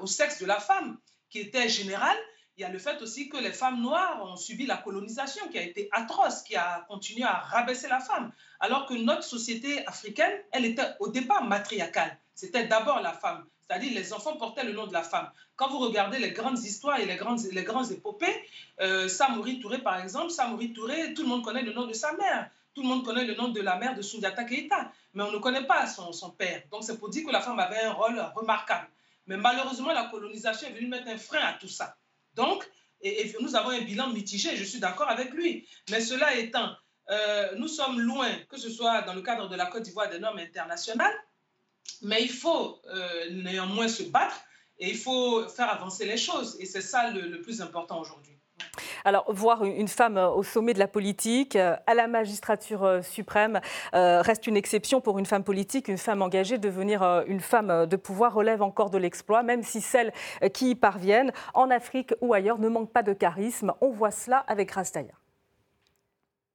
au 0.00 0.06
sexe 0.06 0.40
de 0.40 0.46
la 0.46 0.58
femme, 0.58 0.98
qui 1.30 1.38
était 1.38 1.68
générale, 1.68 2.18
il 2.56 2.62
y 2.62 2.64
a 2.64 2.70
le 2.70 2.78
fait 2.78 3.02
aussi 3.02 3.28
que 3.28 3.36
les 3.36 3.52
femmes 3.52 3.82
noires 3.82 4.20
ont 4.24 4.36
subi 4.36 4.64
la 4.64 4.78
colonisation 4.78 5.46
qui 5.48 5.58
a 5.58 5.62
été 5.62 5.88
atroce, 5.92 6.42
qui 6.42 6.56
a 6.56 6.86
continué 6.88 7.24
à 7.24 7.34
rabaisser 7.34 7.86
la 7.86 8.00
femme. 8.00 8.32
Alors 8.60 8.86
que 8.86 8.94
notre 8.94 9.24
société 9.24 9.86
africaine, 9.86 10.32
elle 10.52 10.64
était 10.64 10.88
au 11.00 11.08
départ 11.08 11.44
matriarcale. 11.44 12.18
C'était 12.34 12.66
d'abord 12.66 13.00
la 13.00 13.12
femme. 13.12 13.44
C'est-à-dire 13.68 13.92
les 13.94 14.12
enfants 14.12 14.36
portaient 14.36 14.64
le 14.64 14.72
nom 14.72 14.86
de 14.86 14.92
la 14.92 15.02
femme. 15.02 15.30
Quand 15.56 15.68
vous 15.68 15.78
regardez 15.78 16.18
les 16.18 16.30
grandes 16.30 16.58
histoires 16.58 17.00
et 17.00 17.06
les 17.06 17.16
grandes, 17.16 17.40
les 17.52 17.64
grandes 17.64 17.90
épopées, 17.90 18.34
euh, 18.80 19.08
Touré, 19.60 19.78
par 19.78 20.00
exemple, 20.00 20.30
Samori 20.30 20.72
Touré, 20.72 21.14
tout 21.14 21.22
le 21.22 21.28
monde 21.28 21.42
connaît 21.42 21.62
le 21.62 21.72
nom 21.72 21.86
de 21.86 21.92
sa 21.92 22.12
mère. 22.12 22.50
Tout 22.74 22.82
le 22.82 22.88
monde 22.88 23.04
connaît 23.04 23.24
le 23.24 23.34
nom 23.34 23.48
de 23.48 23.60
la 23.60 23.76
mère 23.76 23.96
de 23.96 24.02
Sundiata 24.02 24.44
Keita, 24.44 24.92
mais 25.14 25.22
on 25.22 25.32
ne 25.32 25.38
connaît 25.38 25.64
pas 25.64 25.86
son, 25.86 26.30
père. 26.30 26.62
Donc 26.70 26.84
c'est 26.84 26.98
pour 26.98 27.08
dire 27.08 27.26
que 27.26 27.32
la 27.32 27.40
femme 27.40 27.58
avait 27.58 27.80
un 27.80 27.92
rôle 27.92 28.20
remarquable. 28.34 28.88
Mais 29.26 29.36
malheureusement, 29.36 29.92
la 29.92 30.04
colonisation 30.04 30.68
est 30.68 30.72
venue 30.72 30.88
mettre 30.88 31.08
un 31.08 31.16
frein 31.16 31.40
à 31.40 31.54
tout 31.54 31.68
ça. 31.68 31.96
Donc, 32.34 32.68
nous 33.40 33.56
avons 33.56 33.70
un 33.70 33.80
bilan 33.80 34.08
mitigé, 34.08 34.56
je 34.56 34.64
suis 34.64 34.78
d'accord 34.78 35.08
avec 35.08 35.32
lui. 35.32 35.66
Mais 35.90 36.00
cela 36.00 36.36
étant, 36.36 36.70
euh, 37.10 37.54
nous 37.56 37.68
sommes 37.68 38.00
loin, 38.00 38.28
que 38.48 38.56
ce 38.56 38.70
soit 38.70 39.02
dans 39.02 39.14
le 39.14 39.22
cadre 39.22 39.48
de 39.48 39.56
la 39.56 39.66
Côte 39.66 39.82
d'Ivoire 39.82 40.08
des 40.08 40.18
normes 40.18 40.38
internationales, 40.38 41.14
mais 42.02 42.22
il 42.22 42.30
faut 42.30 42.80
euh, 42.88 43.30
néanmoins 43.30 43.88
se 43.88 44.02
battre 44.02 44.36
et 44.78 44.90
il 44.90 44.96
faut 44.96 45.48
faire 45.48 45.70
avancer 45.70 46.04
les 46.04 46.16
choses. 46.16 46.56
Et 46.60 46.66
c'est 46.66 46.80
ça 46.80 47.10
le, 47.10 47.40
plus 47.40 47.60
important 47.60 48.00
aujourd'hui. 48.00 48.34
Alors, 49.04 49.24
voir 49.32 49.64
une 49.64 49.88
femme 49.88 50.16
au 50.16 50.42
sommet 50.42 50.72
de 50.72 50.78
la 50.78 50.88
politique, 50.88 51.56
euh, 51.56 51.76
à 51.86 51.94
la 51.94 52.08
magistrature 52.08 52.84
euh, 52.84 53.02
suprême, 53.02 53.60
reste 53.92 54.46
une 54.46 54.56
exception 54.56 55.00
pour 55.00 55.18
une 55.18 55.26
femme 55.26 55.44
politique, 55.44 55.88
une 55.88 55.98
femme 55.98 56.22
engagée. 56.22 56.58
Devenir 56.58 57.02
une 57.26 57.40
femme 57.40 57.86
de 57.86 57.96
pouvoir 57.96 58.34
relève 58.34 58.62
encore 58.62 58.90
de 58.90 58.98
l'exploit, 58.98 59.42
même 59.42 59.62
si 59.62 59.80
celles 59.80 60.12
qui 60.52 60.70
y 60.70 60.74
parviennent, 60.74 61.32
en 61.54 61.70
Afrique 61.70 62.14
ou 62.20 62.34
ailleurs, 62.34 62.58
ne 62.58 62.68
manquent 62.68 62.92
pas 62.92 63.02
de 63.02 63.12
charisme. 63.12 63.72
On 63.80 63.90
voit 63.90 64.10
cela 64.10 64.38
avec 64.48 64.70
Rastaya. 64.72 65.12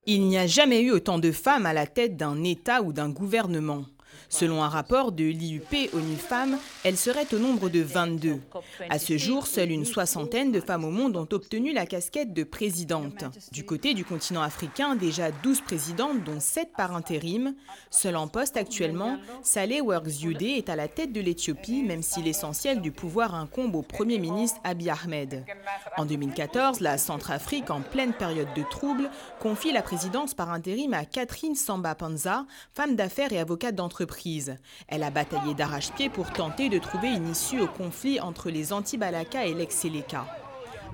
Il 0.05 0.27
n'y 0.27 0.37
a 0.37 0.47
jamais 0.47 0.81
eu 0.81 0.91
autant 0.91 1.19
de 1.19 1.31
femmes 1.31 1.67
à 1.67 1.73
la 1.73 1.85
tête 1.85 2.17
d'un 2.17 2.43
État 2.43 2.81
ou 2.81 2.91
d'un 2.91 3.09
gouvernement. 3.09 3.85
Selon 4.29 4.63
un 4.63 4.69
rapport 4.69 5.11
de 5.11 5.25
l'IUP 5.25 5.93
ONU 5.93 6.15
Femmes, 6.15 6.57
elle 6.83 6.97
serait 6.97 7.33
au 7.33 7.37
nombre 7.37 7.69
de 7.69 7.81
22. 7.81 8.39
À 8.89 8.99
ce 8.99 9.17
jour, 9.17 9.47
seule 9.47 9.71
une 9.71 9.85
soixantaine 9.85 10.51
de 10.51 10.59
femmes 10.59 10.85
au 10.85 10.89
monde 10.89 11.17
ont 11.17 11.27
obtenu 11.31 11.73
la 11.73 11.85
casquette 11.85 12.33
de 12.33 12.43
présidente. 12.43 13.25
Du 13.51 13.65
côté 13.65 13.93
du 13.93 14.05
continent 14.05 14.41
africain, 14.41 14.95
déjà 14.95 15.31
12 15.31 15.61
présidentes, 15.61 16.23
dont 16.23 16.39
7 16.39 16.69
par 16.75 16.95
intérim. 16.95 17.55
Seule 17.89 18.15
en 18.15 18.27
poste 18.27 18.57
actuellement, 18.57 19.17
Saleh 19.43 19.81
Works 19.81 20.23
est 20.41 20.69
à 20.69 20.75
la 20.75 20.87
tête 20.87 21.13
de 21.13 21.21
l'Éthiopie, 21.21 21.83
même 21.83 22.01
si 22.01 22.21
l'essentiel 22.21 22.81
du 22.81 22.91
pouvoir 22.91 23.35
incombe 23.35 23.75
au 23.75 23.81
Premier 23.81 24.17
ministre 24.17 24.59
Abiy 24.63 24.89
Ahmed. 24.89 25.45
En 25.97 26.05
2014, 26.05 26.79
la 26.79 26.97
Centrafrique, 26.97 27.69
en 27.69 27.81
pleine 27.81 28.13
période 28.13 28.53
de 28.55 28.63
troubles, 28.69 29.09
confie 29.39 29.71
la 29.71 29.81
présidence 29.81 30.33
par 30.33 30.51
intérim 30.51 30.93
à 30.93 31.05
Catherine 31.05 31.55
Samba 31.55 31.95
Panza, 31.95 32.45
femme 32.73 32.95
d'affaires 32.95 33.33
et 33.33 33.39
avocate 33.39 33.75
d'entreprise 33.75 34.00
elle 34.87 35.03
a 35.03 35.09
bataillé 35.09 35.53
d'arrache-pied 35.53 36.09
pour 36.09 36.31
tenter 36.31 36.69
de 36.69 36.79
trouver 36.79 37.09
une 37.09 37.29
issue 37.29 37.59
au 37.59 37.67
conflit 37.67 38.19
entre 38.19 38.49
les 38.49 38.73
anti-Balaka 38.73 39.45
et 39.45 39.53
l'ex-Seleka. 39.53 40.25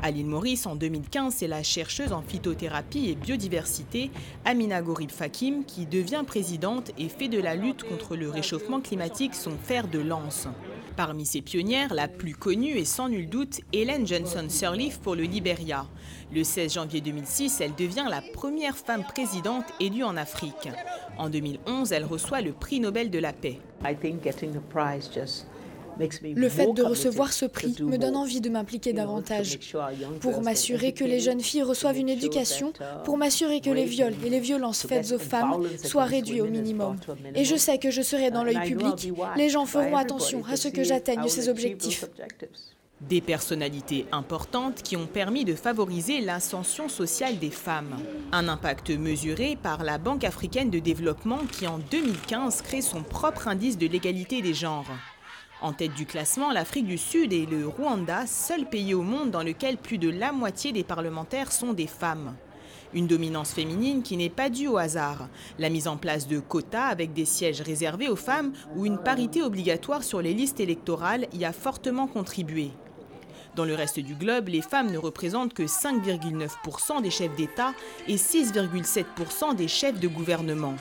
À 0.04 0.12
l'île 0.12 0.28
Maurice, 0.28 0.68
en 0.68 0.76
2015, 0.76 1.34
c'est 1.34 1.48
la 1.48 1.64
chercheuse 1.64 2.14
en 2.14 2.22
phytothérapie 2.22 3.10
et 3.10 3.16
biodiversité, 3.16 4.12
Amina 4.46 4.82
Gorib 4.82 5.10
Fakim, 5.10 5.64
qui 5.66 5.88
devient 5.88 6.24
présidente 6.26 6.92
et 7.00 7.10
fait 7.10 7.30
de 7.30 7.42
la 7.42 7.56
lutte 7.56 7.84
contre 7.84 8.16
le 8.16 8.30
réchauffement 8.30 8.80
climatique 8.80 9.34
son 9.34 9.58
fer 9.58 9.88
de 9.88 10.00
lance. 10.00 10.48
Parmi 10.98 11.28
ses 11.28 11.44
pionnières, 11.44 11.94
la 11.94 12.08
plus 12.08 12.34
connue 12.34 12.76
est 12.76 12.84
sans 12.84 13.08
nul 13.08 13.30
doute 13.30 13.62
Hélène 13.72 14.08
Johnson 14.08 14.48
Sirleaf 14.50 14.98
pour 14.98 15.14
le 15.14 15.22
Liberia. 15.22 15.86
Le 16.34 16.44
16 16.44 16.74
janvier 16.74 17.02
2006, 17.02 17.62
elle 17.62 17.76
devient 17.76 18.08
la 18.10 18.24
première 18.34 18.76
femme 18.76 19.04
présidente 19.04 19.66
élue 19.80 20.04
en 20.04 20.18
Afrique. 20.18 20.70
En 21.20 21.30
2011, 21.30 21.92
elle 21.92 22.04
reçoit 22.04 22.42
le 22.42 22.52
prix 22.52 22.80
Nobel 22.80 23.12
de 23.12 23.20
la 23.20 23.32
paix. 23.32 23.60
Le 26.36 26.50
fait 26.50 26.72
de 26.74 26.84
recevoir 26.84 27.34
ce 27.34 27.46
prix 27.46 27.76
me 27.82 27.98
donne 27.98 28.16
envie 28.16 28.42
de 28.42 28.50
m'impliquer 28.50 28.94
davantage 28.94 29.60
pour 30.20 30.42
m'assurer 30.42 30.94
que 30.94 31.04
les 31.04 31.20
jeunes 31.20 31.42
filles 31.42 31.64
reçoivent 31.64 31.98
une 31.98 32.10
éducation, 32.10 32.74
pour 33.04 33.18
m'assurer 33.18 33.62
que 33.62 33.70
les 33.70 33.86
viols 33.86 34.16
et 34.26 34.30
les 34.30 34.40
violences 34.40 34.86
faites 34.86 35.12
aux 35.12 35.20
femmes 35.20 35.68
soient 35.84 36.06
réduits 36.06 36.42
au 36.42 36.48
minimum. 36.48 36.98
Et 37.36 37.46
je 37.46 37.56
sais 37.56 37.78
que 37.78 37.92
je 37.92 38.02
serai 38.02 38.32
dans 38.32 38.44
l'œil 38.44 38.62
public. 38.62 39.12
Les 39.36 39.50
gens 39.50 39.66
feront 39.66 39.96
attention 39.96 40.44
à 40.46 40.56
ce 40.56 40.68
que 40.68 40.84
j'atteigne 40.84 41.28
ces 41.28 41.50
objectifs. 41.50 42.06
Des 43.02 43.22
personnalités 43.22 44.08
importantes 44.12 44.82
qui 44.82 44.98
ont 44.98 45.06
permis 45.06 45.46
de 45.46 45.54
favoriser 45.54 46.20
l'ascension 46.20 46.90
sociale 46.90 47.38
des 47.38 47.52
femmes. 47.52 47.96
Un 48.32 48.48
impact 48.48 48.90
mesuré 48.90 49.56
par 49.62 49.84
la 49.84 50.00
Banque 50.00 50.24
africaine 50.24 50.72
de 50.72 50.80
développement 50.80 51.42
qui 51.52 51.68
en 51.68 51.78
2015 51.78 52.64
crée 52.64 52.82
son 52.82 53.04
propre 53.04 53.48
indice 53.48 53.78
de 53.78 53.86
l'égalité 53.86 54.42
des 54.42 54.56
genres. 54.56 54.88
En 55.60 55.74
tête 55.74 55.96
du 55.96 56.06
classement, 56.06 56.52
l'Afrique 56.52 56.86
du 56.86 57.00
Sud 57.00 57.34
et 57.34 57.48
le 57.48 57.68
Rwanda, 57.68 58.28
seul 58.28 58.70
pays 58.70 58.94
au 58.94 59.02
monde 59.02 59.32
dans 59.32 59.42
lequel 59.42 59.78
plus 59.78 59.98
de 59.98 60.10
la 60.10 60.32
moitié 60.32 60.72
des 60.72 60.84
parlementaires 60.84 61.52
sont 61.52 61.74
des 61.74 61.88
femmes. 61.88 62.36
Une 62.94 63.08
dominance 63.08 63.54
féminine 63.54 64.04
qui 64.04 64.18
n'est 64.18 64.30
pas 64.30 64.52
due 64.52 64.68
au 64.68 64.78
hasard. 64.78 65.28
La 65.58 65.70
mise 65.70 65.88
en 65.88 65.98
place 65.98 66.28
de 66.28 66.40
quotas 66.40 66.86
avec 66.86 67.12
des 67.12 67.26
sièges 67.26 67.62
réservés 67.62 68.08
aux 68.08 68.16
femmes 68.16 68.54
ou 68.76 68.86
une 68.86 69.00
parité 69.00 69.42
obligatoire 69.42 70.04
sur 70.04 70.22
les 70.22 70.36
listes 70.36 70.60
électorales 70.60 71.26
y 71.34 71.44
a 71.44 71.52
fortement 71.52 72.06
contribué. 72.06 72.70
Dans 73.56 73.66
le 73.66 73.74
reste 73.74 74.00
du 74.00 74.14
globe, 74.14 74.50
les 74.50 74.62
femmes 74.62 74.92
ne 74.92 75.00
représentent 75.00 75.56
que 75.56 75.64
5,9% 75.64 77.02
des 77.02 77.10
chefs 77.10 77.36
d'État 77.36 77.74
et 78.08 78.18
6,7% 78.18 79.56
des 79.56 79.68
chefs 79.68 80.00
de 80.00 80.08
gouvernement. 80.08 80.76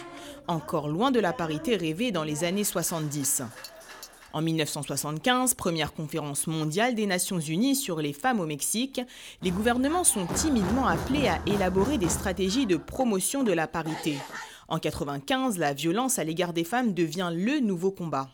Encore 0.46 0.88
loin 0.88 1.10
de 1.10 1.18
la 1.18 1.32
parité 1.32 1.76
rêvée 1.76 2.12
dans 2.12 2.24
les 2.24 2.44
années 2.44 2.64
70. 2.64 3.42
En 4.36 4.42
1975, 4.42 5.54
première 5.54 5.94
conférence 5.94 6.46
mondiale 6.46 6.94
des 6.94 7.06
Nations 7.06 7.40
Unies 7.40 7.74
sur 7.74 8.00
les 8.02 8.12
femmes 8.12 8.38
au 8.38 8.44
Mexique, 8.44 9.00
les 9.40 9.50
gouvernements 9.50 10.04
sont 10.04 10.26
timidement 10.26 10.86
appelés 10.86 11.26
à 11.26 11.40
élaborer 11.46 11.96
des 11.96 12.10
stratégies 12.10 12.66
de 12.66 12.76
promotion 12.76 13.44
de 13.44 13.52
la 13.52 13.66
parité. 13.66 14.18
En 14.68 14.74
1995, 14.74 15.56
la 15.56 15.72
violence 15.72 16.18
à 16.18 16.24
l'égard 16.24 16.52
des 16.52 16.64
femmes 16.64 16.92
devient 16.92 17.30
le 17.34 17.60
nouveau 17.60 17.90
combat. 17.90 18.28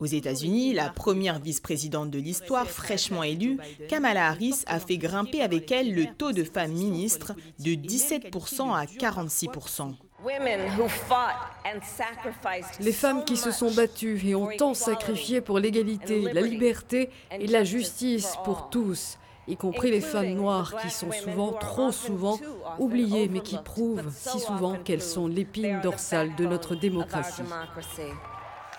Aux 0.00 0.06
États-Unis, 0.06 0.72
la 0.72 0.88
première 0.88 1.38
vice-présidente 1.38 2.10
de 2.10 2.18
l'histoire 2.18 2.66
fraîchement 2.66 3.22
élue, 3.22 3.58
Kamala 3.88 4.26
Harris 4.26 4.64
a 4.66 4.80
fait 4.80 4.98
grimper 4.98 5.40
avec 5.40 5.70
elle 5.70 5.94
le 5.94 6.06
taux 6.18 6.32
de 6.32 6.42
femmes 6.42 6.72
ministres 6.72 7.34
de 7.60 7.74
17% 7.74 8.74
à 8.74 8.86
46%. 8.86 9.94
Les 12.80 12.92
femmes 12.92 13.24
qui 13.24 13.36
se 13.36 13.50
sont 13.50 13.70
battues 13.70 14.20
et 14.24 14.34
ont 14.34 14.48
tant 14.56 14.74
sacrifié 14.74 15.40
pour 15.40 15.58
l'égalité, 15.58 16.20
la 16.32 16.40
liberté 16.40 17.10
et 17.32 17.46
la 17.46 17.64
justice 17.64 18.36
pour 18.44 18.68
tous, 18.70 19.18
y 19.48 19.56
compris 19.56 19.90
les 19.90 20.00
femmes 20.00 20.34
noires 20.34 20.74
qui 20.80 20.90
sont 20.90 21.10
souvent, 21.10 21.52
trop 21.52 21.90
souvent, 21.90 22.38
oubliées 22.78 23.28
mais 23.28 23.40
qui 23.40 23.58
prouvent 23.58 24.12
si 24.14 24.38
souvent 24.38 24.76
qu'elles 24.76 25.02
sont 25.02 25.26
l'épine 25.26 25.80
dorsale 25.80 26.34
de 26.36 26.46
notre 26.46 26.74
démocratie. 26.74 27.42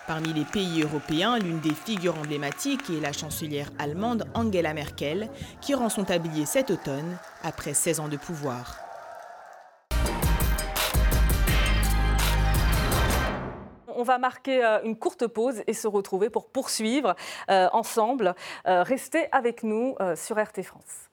Parmi 0.06 0.34
les 0.34 0.44
pays 0.44 0.82
européens, 0.82 1.38
l'une 1.38 1.60
des 1.60 1.72
figures 1.72 2.18
emblématiques 2.18 2.90
est 2.90 3.00
la 3.00 3.12
chancelière 3.12 3.70
allemande 3.78 4.26
Angela 4.34 4.74
Merkel, 4.74 5.30
qui 5.62 5.74
rend 5.74 5.88
son 5.88 6.04
tablier 6.04 6.44
cet 6.44 6.70
automne 6.70 7.16
après 7.42 7.72
16 7.72 8.00
ans 8.00 8.08
de 8.08 8.18
pouvoir. 8.18 8.83
Va 14.04 14.18
marquer 14.18 14.64
euh, 14.64 14.80
une 14.84 14.96
courte 14.96 15.26
pause 15.26 15.62
et 15.66 15.74
se 15.74 15.88
retrouver 15.88 16.30
pour 16.30 16.46
poursuivre 16.46 17.16
euh, 17.50 17.68
ensemble. 17.72 18.34
Euh, 18.66 18.82
restez 18.82 19.26
avec 19.32 19.62
nous 19.62 19.96
sur 20.14 20.40
RT 20.40 20.62
France. 20.62 21.10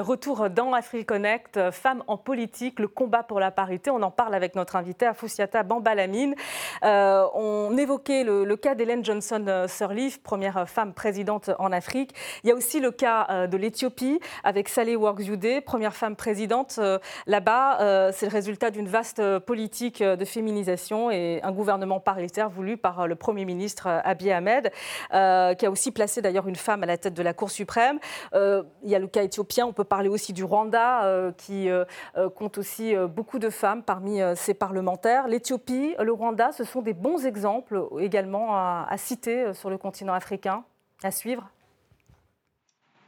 Retour 0.00 0.50
dans 0.50 0.72
AfriConnect, 0.72 1.56
euh, 1.56 1.70
femmes 1.70 2.02
en 2.08 2.16
politique, 2.16 2.80
le 2.80 2.88
combat 2.88 3.22
pour 3.22 3.38
la 3.38 3.50
parité. 3.50 3.90
On 3.90 4.02
en 4.02 4.10
parle 4.10 4.34
avec 4.34 4.56
notre 4.56 4.74
invitée 4.76 5.06
Afousiata 5.06 5.62
Bambalamine. 5.62 6.34
Euh, 6.82 7.24
on 7.34 7.76
évoquait 7.76 8.24
le, 8.24 8.56
cas 8.56 8.74
d'Hélène 8.74 9.04
Johnson-Sirleaf, 9.04 10.20
première 10.22 10.68
femme 10.68 10.94
présidente 10.94 11.50
en 11.58 11.70
Afrique. 11.70 12.12
Il 12.42 12.48
y 12.48 12.52
a 12.52 12.56
aussi 12.56 12.80
le 12.80 12.90
cas 12.90 13.26
euh, 13.30 13.46
de 13.46 13.56
l'Éthiopie 13.56 14.18
avec 14.42 14.68
Saleh 14.68 14.96
Workzudeh, 14.96 15.60
première 15.60 15.94
femme 15.94 16.16
présidente 16.16 16.80
là-bas. 17.26 18.10
c'est 18.12 18.26
le 18.26 18.32
résultat 18.32 18.70
d'une 18.70 18.88
vaste 18.88 19.38
politique 19.40 20.02
de 20.02 20.24
féminisation 20.24 21.10
et 21.10 21.40
un 21.42 21.52
gouvernement 21.52 22.00
paritaire 22.00 22.50
voulu 22.50 22.76
par 22.76 23.06
le 23.06 23.14
Premier 23.14 23.44
ministre 23.44 23.86
Abiy 24.04 24.32
Ahmed, 24.32 24.70
qui 25.10 25.66
a 25.66 25.70
aussi 25.70 25.92
placé 25.92 26.22
d'ailleurs 26.22 26.48
une 26.48 26.56
femme 26.56 26.82
à 26.82 26.86
la 26.86 26.98
tête 26.98 27.14
de 27.14 27.22
la 27.22 27.32
Cour 27.32 27.50
suprême. 27.50 27.98
il 28.34 28.64
y 28.84 28.94
a 28.94 28.98
le 28.98 29.06
cas 29.06 29.22
éthiopien. 29.22 29.66
On 29.66 29.72
peut 29.72 29.83
parler 29.84 30.08
aussi 30.08 30.32
du 30.32 30.44
Rwanda, 30.44 31.04
euh, 31.04 31.32
qui 31.32 31.68
euh, 31.68 31.84
euh, 32.16 32.28
compte 32.28 32.58
aussi 32.58 32.94
beaucoup 33.08 33.38
de 33.38 33.50
femmes 33.50 33.82
parmi 33.82 34.20
ses 34.36 34.54
parlementaires. 34.54 35.28
L'Éthiopie, 35.28 35.94
le 36.00 36.12
Rwanda, 36.12 36.52
ce 36.52 36.64
sont 36.64 36.82
des 36.82 36.94
bons 36.94 37.26
exemples 37.26 37.88
également 38.00 38.56
à, 38.56 38.94
citer 38.96 39.52
sur 39.54 39.70
le 39.70 39.78
continent 39.78 40.14
africain, 40.14 40.64
à 41.02 41.10
suivre. 41.10 41.48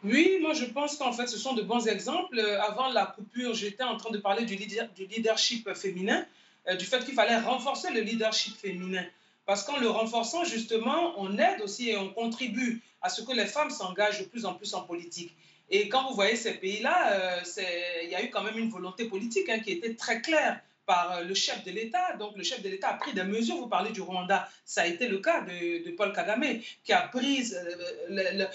Oui, 0.04 0.38
moi 0.40 0.52
je 0.52 0.66
pense 0.66 0.96
qu'en 0.96 1.12
fait 1.12 1.26
ce 1.26 1.38
sont 1.38 1.54
de 1.54 1.62
bons 1.62 1.88
exemples. 1.88 2.38
Avant 2.68 2.88
la 2.88 3.06
coupure, 3.06 3.54
j'étais 3.54 3.82
en 3.82 3.96
train 3.96 4.10
de 4.10 4.18
parler 4.18 4.44
du, 4.44 4.54
leadership 4.54 5.72
féminin, 5.74 6.24
du 6.78 6.84
fait 6.84 7.04
qu'il 7.04 7.14
fallait 7.14 7.38
renforcer 7.38 7.92
le 7.92 8.00
leadership 8.00 8.56
féminin. 8.56 9.04
Parce 9.46 9.62
qu'en 9.62 9.78
le 9.78 9.88
renforçant, 9.88 10.44
justement, 10.44 11.14
on 11.18 11.38
aide 11.38 11.60
aussi 11.62 11.90
et 11.90 11.96
on 11.96 12.12
contribue 12.12 12.82
à 13.00 13.08
ce 13.08 13.22
que 13.22 13.32
les 13.32 13.46
femmes 13.46 13.70
s'engagent 13.70 14.18
de 14.18 14.24
plus 14.24 14.44
en 14.44 14.54
plus 14.54 14.74
en 14.74 14.82
politique. 14.82 15.34
Et 15.70 15.88
quand 15.88 16.08
vous 16.08 16.14
voyez 16.14 16.36
ces 16.36 16.54
pays-là, 16.54 17.12
euh, 17.12 17.40
il 18.04 18.10
y 18.10 18.14
a 18.14 18.22
eu 18.22 18.30
quand 18.30 18.42
même 18.42 18.58
une 18.58 18.70
volonté 18.70 19.06
politique 19.06 19.48
hein, 19.48 19.58
qui 19.58 19.72
était 19.72 19.94
très 19.94 20.20
claire 20.20 20.60
par 20.84 21.12
euh, 21.12 21.24
le 21.24 21.34
chef 21.34 21.64
de 21.64 21.72
l'État. 21.72 22.16
Donc 22.18 22.36
le 22.36 22.44
chef 22.44 22.62
de 22.62 22.68
l'État 22.68 22.90
a 22.90 22.94
pris 22.94 23.12
des 23.12 23.24
mesures. 23.24 23.56
Vous 23.56 23.68
parlez 23.68 23.90
du 23.90 24.00
Rwanda, 24.00 24.48
ça 24.64 24.82
a 24.82 24.86
été 24.86 25.08
le 25.08 25.18
cas 25.18 25.40
de, 25.42 25.90
Paul 25.96 26.12
Kagame, 26.12 26.60
qui 26.84 26.92
a 26.92 27.02
pris 27.08 27.52
euh, 27.54 28.46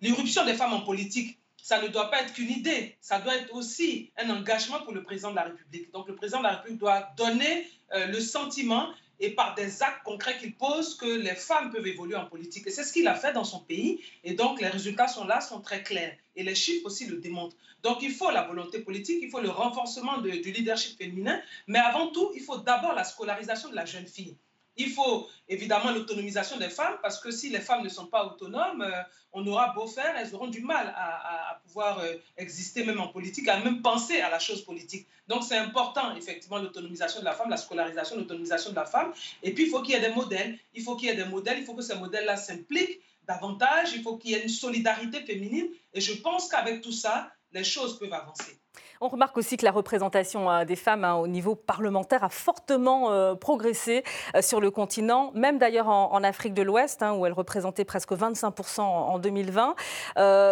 l'irruption 0.00 0.44
des 0.44 0.54
femmes 0.54 0.74
en 0.74 0.82
politique. 0.82 1.38
Ça 1.60 1.82
ne 1.82 1.88
doit 1.88 2.10
pas 2.10 2.22
être 2.22 2.32
qu'une 2.32 2.50
idée, 2.50 2.96
ça 3.00 3.18
doit 3.18 3.36
être 3.36 3.52
aussi 3.52 4.10
un 4.16 4.30
engagement 4.30 4.80
pour 4.82 4.94
le 4.94 5.02
président 5.02 5.32
de 5.32 5.36
la 5.36 5.42
République. 5.42 5.92
Donc 5.92 6.08
le 6.08 6.14
président 6.14 6.38
de 6.38 6.44
la 6.44 6.52
République 6.52 6.78
doit 6.78 7.10
donner 7.18 7.66
le 7.92 8.20
sentiment 8.20 8.88
et 9.20 9.30
par 9.30 9.54
des 9.54 9.82
actes 9.82 10.02
concrets 10.04 10.38
qu'il 10.38 10.54
pose 10.54 10.94
que 10.94 11.06
les 11.06 11.34
femmes 11.34 11.70
peuvent 11.70 11.86
évoluer 11.86 12.14
en 12.14 12.26
politique. 12.26 12.66
Et 12.66 12.70
c'est 12.70 12.84
ce 12.84 12.92
qu'il 12.92 13.08
a 13.08 13.14
fait 13.14 13.32
dans 13.32 13.44
son 13.44 13.60
pays. 13.60 14.00
Et 14.24 14.34
donc, 14.34 14.60
les 14.60 14.68
résultats 14.68 15.08
sont 15.08 15.24
là, 15.24 15.40
sont 15.40 15.60
très 15.60 15.82
clairs. 15.82 16.16
Et 16.36 16.42
les 16.42 16.54
chiffres 16.54 16.86
aussi 16.86 17.06
le 17.06 17.18
démontrent. 17.18 17.56
Donc, 17.82 17.98
il 18.02 18.12
faut 18.12 18.30
la 18.30 18.42
volonté 18.42 18.80
politique, 18.80 19.18
il 19.22 19.30
faut 19.30 19.40
le 19.40 19.50
renforcement 19.50 20.18
du 20.18 20.30
leadership 20.30 20.98
féminin. 20.98 21.40
Mais 21.66 21.78
avant 21.78 22.08
tout, 22.08 22.30
il 22.34 22.42
faut 22.42 22.58
d'abord 22.58 22.94
la 22.94 23.04
scolarisation 23.04 23.70
de 23.70 23.74
la 23.74 23.84
jeune 23.84 24.06
fille. 24.06 24.36
Il 24.78 24.90
faut 24.90 25.28
évidemment 25.48 25.90
l'autonomisation 25.90 26.56
des 26.56 26.68
femmes, 26.68 26.96
parce 27.02 27.20
que 27.20 27.30
si 27.30 27.50
les 27.50 27.60
femmes 27.60 27.82
ne 27.82 27.88
sont 27.88 28.06
pas 28.06 28.24
autonomes, 28.24 28.82
euh, 28.82 29.02
on 29.32 29.46
aura 29.46 29.72
beau 29.74 29.86
faire, 29.86 30.14
elles 30.16 30.34
auront 30.34 30.46
du 30.46 30.60
mal 30.60 30.94
à, 30.96 31.60
pouvoir 31.66 31.98
euh, 31.98 32.14
exister 32.36 32.84
même 32.84 33.00
en 33.00 33.08
politique, 33.08 33.48
à 33.48 33.58
même 33.58 33.82
penser 33.82 34.20
à 34.20 34.30
la 34.30 34.38
chose 34.38 34.62
politique. 34.62 35.06
Donc 35.26 35.42
c'est 35.42 35.58
important, 35.58 36.14
effectivement, 36.16 36.58
l'autonomisation 36.58 37.20
de 37.20 37.24
la 37.24 37.32
femme, 37.32 37.50
la 37.50 37.56
scolarisation, 37.56 38.16
l'autonomisation 38.16 38.70
de 38.70 38.76
la 38.76 38.86
femme. 38.86 39.12
Et 39.42 39.52
puis 39.52 39.64
il 39.64 39.70
faut 39.70 39.82
qu'il 39.82 39.94
y 39.94 39.98
ait 39.98 40.08
des 40.08 40.14
modèles, 40.14 40.58
il 40.74 40.82
faut 40.82 40.96
qu'il 40.96 41.08
y 41.08 41.12
ait 41.12 41.16
des 41.16 41.24
modèles, 41.24 41.58
il 41.58 41.64
faut 41.64 41.74
que 41.74 41.82
ces 41.82 41.96
modèles-là 41.96 42.36
s'impliquent 42.36 43.00
davantage, 43.26 43.92
il 43.94 44.02
faut 44.02 44.16
qu'il 44.16 44.30
y 44.30 44.34
ait 44.34 44.42
une 44.42 44.48
solidarité 44.48 45.20
féminine. 45.20 45.68
Et 45.92 46.00
je 46.00 46.14
pense 46.14 46.48
qu'avec 46.48 46.80
tout 46.80 46.92
ça, 46.92 47.30
les 47.52 47.64
choses 47.64 47.98
peuvent 47.98 48.12
avancer. 48.12 48.58
On 49.00 49.08
remarque 49.08 49.36
aussi 49.38 49.56
que 49.56 49.64
la 49.64 49.70
représentation 49.70 50.50
euh, 50.50 50.64
des 50.64 50.74
femmes 50.74 51.04
hein, 51.04 51.14
au 51.14 51.28
niveau 51.28 51.54
parlementaire 51.54 52.24
a 52.24 52.28
fortement 52.28 53.12
euh, 53.12 53.34
progressé 53.34 54.02
euh, 54.34 54.42
sur 54.42 54.60
le 54.60 54.72
continent, 54.72 55.30
même 55.34 55.58
d'ailleurs 55.58 55.88
en, 55.88 56.18
Afrique 56.24 56.52
de 56.52 56.62
l'Ouest, 56.62 57.02
hein, 57.02 57.14
où 57.14 57.24
elle 57.26 57.32
représentait 57.32 57.84
presque 57.84 58.12
25% 58.12 58.80
en 58.80 59.18
2020. 59.20 59.76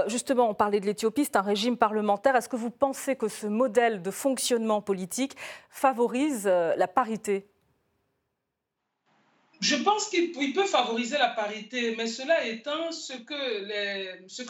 justement, 0.06 0.48
on 0.48 0.54
parlait 0.54 0.78
de 0.78 0.86
l'Éthiopie, 0.86 1.24
c'est 1.24 1.36
un 1.36 1.42
régime 1.42 1.76
parlementaire. 1.76 2.36
Est-ce 2.36 2.48
que 2.48 2.56
vous 2.56 2.70
pensez 2.70 3.16
que 3.16 3.26
ce 3.26 3.48
modèle 3.48 4.00
de 4.00 4.10
fonctionnement 4.12 4.80
politique 4.80 5.36
favorise 5.68 6.46
la 6.46 6.86
parité? 6.86 7.48
Je 9.66 9.74
pense 9.74 10.08
qu'il 10.08 10.52
peut 10.52 10.66
favoriser 10.66 11.18
la 11.18 11.30
parité, 11.30 11.96
mais 11.96 12.06
cela 12.06 12.46
étant 12.46 12.92
ce 12.92 13.14
que, 13.14 13.34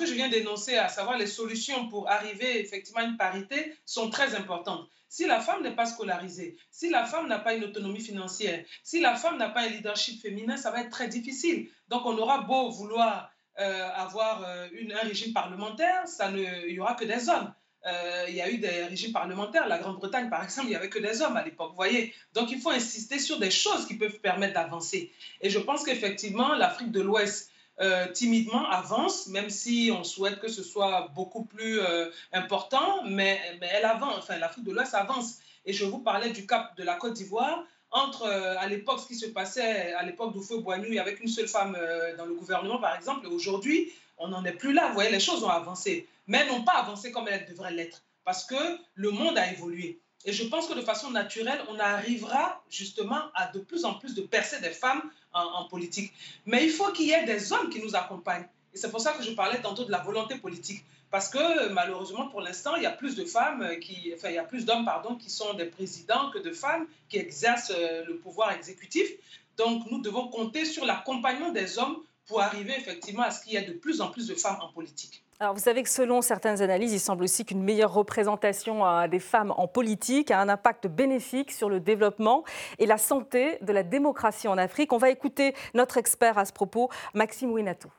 je 0.06 0.12
viens 0.12 0.28
d'énoncer, 0.28 0.76
à 0.76 0.88
savoir 0.88 1.16
les 1.16 1.26
solutions 1.26 1.88
pour 1.88 2.10
arriver 2.10 2.60
effectivement 2.60 3.00
à 3.00 3.04
une 3.04 3.16
parité, 3.16 3.74
sont 3.86 4.10
très 4.10 4.34
importantes. 4.34 4.86
Si 5.08 5.24
la 5.24 5.40
femme 5.40 5.62
n'est 5.62 5.74
pas 5.74 5.86
scolarisée, 5.86 6.58
si 6.70 6.90
la 6.90 7.06
femme 7.06 7.28
n'a 7.28 7.38
pas 7.38 7.54
une 7.54 7.64
autonomie 7.64 8.00
financière, 8.00 8.62
si 8.82 9.00
la 9.00 9.14
femme 9.16 9.38
n'a 9.38 9.48
pas 9.48 9.62
un 9.62 9.68
leadership 9.68 10.20
féminin, 10.20 10.58
ça 10.58 10.70
va 10.70 10.82
être 10.82 10.90
très 10.90 11.08
difficile. 11.08 11.70
Donc 11.88 12.04
on 12.04 12.18
aura 12.18 12.42
beau 12.42 12.68
vouloir 12.68 13.30
euh, 13.58 13.88
avoir 13.94 14.44
euh, 14.44 14.68
une, 14.72 14.92
un 14.92 14.98
régime 14.98 15.32
parlementaire, 15.32 16.06
ça 16.06 16.30
ne, 16.30 16.42
il 16.68 16.74
n'y 16.74 16.80
aura 16.80 16.94
que 16.94 17.06
des 17.06 17.30
hommes. 17.30 17.54
Euh, 17.86 18.24
il 18.28 18.34
y 18.34 18.42
a 18.42 18.50
eu 18.50 18.58
des 18.58 18.84
régimes 18.84 19.12
parlementaires. 19.12 19.68
La 19.68 19.78
Grande-Bretagne, 19.78 20.28
par 20.28 20.42
exemple, 20.42 20.66
il 20.66 20.70
n'y 20.70 20.76
avait 20.76 20.88
que 20.88 20.98
des 20.98 21.22
hommes 21.22 21.36
à 21.36 21.44
l'époque, 21.44 21.70
vous 21.70 21.76
voyez. 21.76 22.12
Donc, 22.34 22.50
il 22.50 22.60
faut 22.60 22.70
insister 22.70 23.18
sur 23.18 23.38
des 23.38 23.50
choses 23.50 23.86
qui 23.86 23.94
peuvent 23.94 24.18
permettre 24.18 24.54
d'avancer. 24.54 25.12
Et 25.40 25.50
je 25.50 25.58
pense 25.58 25.84
qu'effectivement, 25.84 26.54
l'Afrique 26.54 26.90
de 26.90 27.00
l'Ouest, 27.00 27.50
euh, 27.80 28.10
timidement 28.10 28.68
avance, 28.70 29.28
même 29.28 29.50
si 29.50 29.92
on 29.96 30.02
souhaite 30.02 30.40
que 30.40 30.48
ce 30.48 30.62
soit 30.62 31.12
beaucoup 31.14 31.44
plus 31.44 31.78
euh, 31.78 32.10
important, 32.32 33.04
mais, 33.04 33.38
elle 33.60 33.84
avance, 33.84 34.16
enfin 34.18 34.38
l'Afrique 34.38 34.64
de 34.64 34.72
l'Ouest 34.72 34.94
avance. 34.94 35.38
Et 35.64 35.72
je 35.72 35.84
vous 35.84 35.98
parlais 35.98 36.30
du 36.30 36.46
cap 36.46 36.76
de 36.76 36.82
la 36.82 36.94
Côte 36.96 37.12
d'Ivoire. 37.12 37.64
Entre, 37.92 38.26
à 38.26 38.66
l'époque, 38.66 38.98
ce 39.00 39.06
qui 39.06 39.14
se 39.14 39.26
passait 39.26 39.92
à 39.92 40.02
l'époque 40.02 40.34
d'Oufeu 40.34 40.58
Boignou, 40.58 40.98
avec 40.98 41.20
une 41.20 41.28
seule 41.28 41.46
femme 41.46 41.78
dans 42.18 42.26
le 42.26 42.34
gouvernement, 42.34 42.78
par 42.78 42.96
exemple, 42.96 43.26
aujourd'hui, 43.28 43.92
on 44.18 44.28
n'en 44.28 44.44
est 44.44 44.52
plus 44.52 44.72
là. 44.72 44.88
Vous 44.88 44.94
voyez, 44.94 45.10
les 45.10 45.20
choses 45.20 45.42
ont 45.44 45.48
avancé 45.48 46.08
mais 46.26 46.46
n'ont 46.46 46.62
pas 46.62 46.72
avancé 46.72 47.12
comme 47.12 47.28
elles 47.28 47.46
devraient 47.46 47.72
l'être, 47.72 48.02
parce 48.24 48.44
que 48.44 48.78
le 48.94 49.10
monde 49.10 49.38
a 49.38 49.50
évolué. 49.52 49.98
Et 50.24 50.32
je 50.32 50.44
pense 50.44 50.66
que 50.66 50.74
de 50.74 50.80
façon 50.80 51.10
naturelle, 51.10 51.60
on 51.68 51.78
arrivera 51.78 52.62
justement 52.68 53.20
à 53.34 53.46
de 53.46 53.60
plus 53.60 53.84
en 53.84 53.94
plus 53.94 54.14
de 54.14 54.22
percer 54.22 54.60
des 54.60 54.70
femmes 54.70 55.02
en, 55.32 55.64
politique. 55.64 56.12
Mais 56.46 56.64
il 56.64 56.70
faut 56.70 56.90
qu'il 56.90 57.06
y 57.06 57.12
ait 57.12 57.24
des 57.24 57.52
hommes 57.52 57.70
qui 57.70 57.80
nous 57.80 57.94
accompagnent. 57.94 58.48
Et 58.74 58.78
c'est 58.78 58.90
pour 58.90 59.00
ça 59.00 59.12
que 59.12 59.22
je 59.22 59.30
parlais 59.32 59.60
tantôt 59.60 59.84
de 59.84 59.92
la 59.92 59.98
volonté 59.98 60.36
politique. 60.36 60.82
Parce 61.12 61.28
que 61.28 61.68
malheureusement, 61.68 62.28
pour 62.28 62.40
l'instant, 62.40 62.74
il 62.74 62.82
y 62.82 62.86
a 62.86 62.90
plus 62.90 63.14
de 63.14 63.24
femmes 63.24 63.78
qui, 63.80 64.12
enfin, 64.16 64.30
il 64.30 64.34
y 64.34 64.38
a 64.38 64.44
plus 64.44 64.64
d'hommes, 64.64 64.84
pardon, 64.84 65.14
qui 65.14 65.30
sont 65.30 65.54
des 65.54 65.66
présidents 65.66 66.30
que 66.30 66.38
de 66.38 66.50
femmes 66.50 66.86
qui 67.08 67.18
exercent 67.18 67.72
euh, 67.76 68.04
le 68.06 68.16
pouvoir 68.16 68.50
exécutif. 68.50 69.08
Donc, 69.56 69.88
nous 69.90 70.00
devons 70.00 70.26
compter 70.28 70.64
sur 70.64 70.84
l'accompagnement 70.84 71.50
des 71.50 71.78
hommes 71.78 71.98
pour 72.26 72.40
arriver 72.40 72.74
effectivement 72.76 73.22
à 73.22 73.30
ce 73.30 73.42
qu'il 73.42 73.52
y 73.52 73.56
ait 73.56 73.64
de 73.64 73.72
plus 73.72 74.00
en 74.00 74.10
plus 74.10 74.26
de 74.26 74.34
femmes 74.34 74.58
en 74.60 74.72
politique. 74.72 75.22
Alors 75.38 75.54
vous 75.54 75.60
savez 75.60 75.82
que 75.82 75.88
selon 75.88 76.22
certaines 76.22 76.62
analyses, 76.62 76.92
il 76.92 77.00
semble 77.00 77.24
aussi 77.24 77.44
qu'une 77.44 77.62
meilleure 77.62 77.92
représentation 77.92 79.06
des 79.06 79.20
femmes 79.20 79.52
en 79.56 79.68
politique 79.68 80.30
a 80.30 80.40
un 80.40 80.48
impact 80.48 80.86
bénéfique 80.86 81.52
sur 81.52 81.68
le 81.68 81.78
développement 81.78 82.42
et 82.78 82.86
la 82.86 82.96
santé 82.98 83.58
de 83.60 83.72
la 83.72 83.82
démocratie 83.82 84.48
en 84.48 84.56
Afrique. 84.56 84.92
On 84.92 84.98
va 84.98 85.10
écouter 85.10 85.54
notre 85.74 85.98
expert 85.98 86.38
à 86.38 86.46
ce 86.46 86.52
propos, 86.52 86.88
Maxime 87.14 87.52
Winato. 87.52 87.90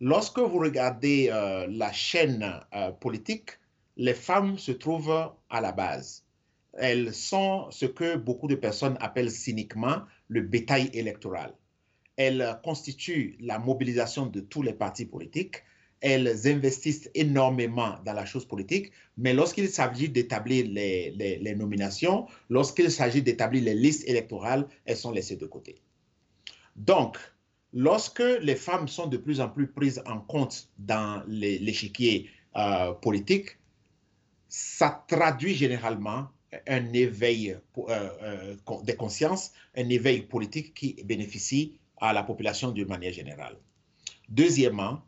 Lorsque 0.00 0.38
vous 0.38 0.58
regardez 0.58 1.28
euh, 1.32 1.66
la 1.70 1.90
chaîne 1.90 2.60
euh, 2.74 2.92
politique, 2.92 3.58
les 3.96 4.14
femmes 4.14 4.58
se 4.58 4.72
trouvent 4.72 5.32
à 5.50 5.60
la 5.60 5.72
base. 5.72 6.24
Elles 6.74 7.14
sont 7.14 7.70
ce 7.70 7.86
que 7.86 8.16
beaucoup 8.16 8.46
de 8.46 8.54
personnes 8.54 8.96
appellent 9.00 9.30
cyniquement 9.30 10.02
le 10.28 10.42
bétail 10.42 10.90
électoral. 10.92 11.54
Elles 12.16 12.58
constituent 12.64 13.36
la 13.40 13.58
mobilisation 13.58 14.26
de 14.26 14.40
tous 14.40 14.62
les 14.62 14.72
partis 14.72 15.04
politiques, 15.04 15.62
elles 16.00 16.46
investissent 16.46 17.10
énormément 17.14 17.96
dans 18.04 18.12
la 18.12 18.26
chose 18.26 18.46
politique, 18.46 18.92
mais 19.16 19.32
lorsqu'il 19.32 19.68
s'agit 19.68 20.08
d'établir 20.08 20.66
les, 20.68 21.54
nominations, 21.56 22.26
lorsqu'il 22.50 22.90
s'agit 22.90 23.22
d'établir 23.22 23.64
les 23.64 23.74
listes 23.74 24.06
électorales, 24.08 24.66
elles 24.84 24.96
sont 24.96 25.10
laissées 25.10 25.36
de 25.36 25.46
côté. 25.46 25.76
Donc, 26.76 27.16
lorsque 27.72 28.22
les 28.42 28.56
femmes 28.56 28.88
sont 28.88 29.06
de 29.06 29.16
plus 29.16 29.40
en 29.40 29.48
plus 29.48 29.68
prises 29.68 30.02
en 30.06 30.20
compte 30.20 30.68
dans 30.78 31.22
l'échiquier 31.26 32.28
euh, 32.56 32.92
politique, 32.92 33.58
ça 34.48 35.04
traduit 35.08 35.54
généralement 35.54 36.28
un 36.66 36.92
éveil 36.92 37.56
euh, 37.78 38.08
euh, 38.22 38.54
des 38.84 38.96
consciences, 38.96 39.52
un 39.76 39.88
éveil 39.88 40.22
politique 40.22 40.74
qui 40.74 41.02
bénéficie 41.04 41.78
à 42.00 42.12
la 42.12 42.22
population 42.22 42.70
d'une 42.70 42.88
manière 42.88 43.12
générale. 43.12 43.56
Deuxièmement, 44.28 45.02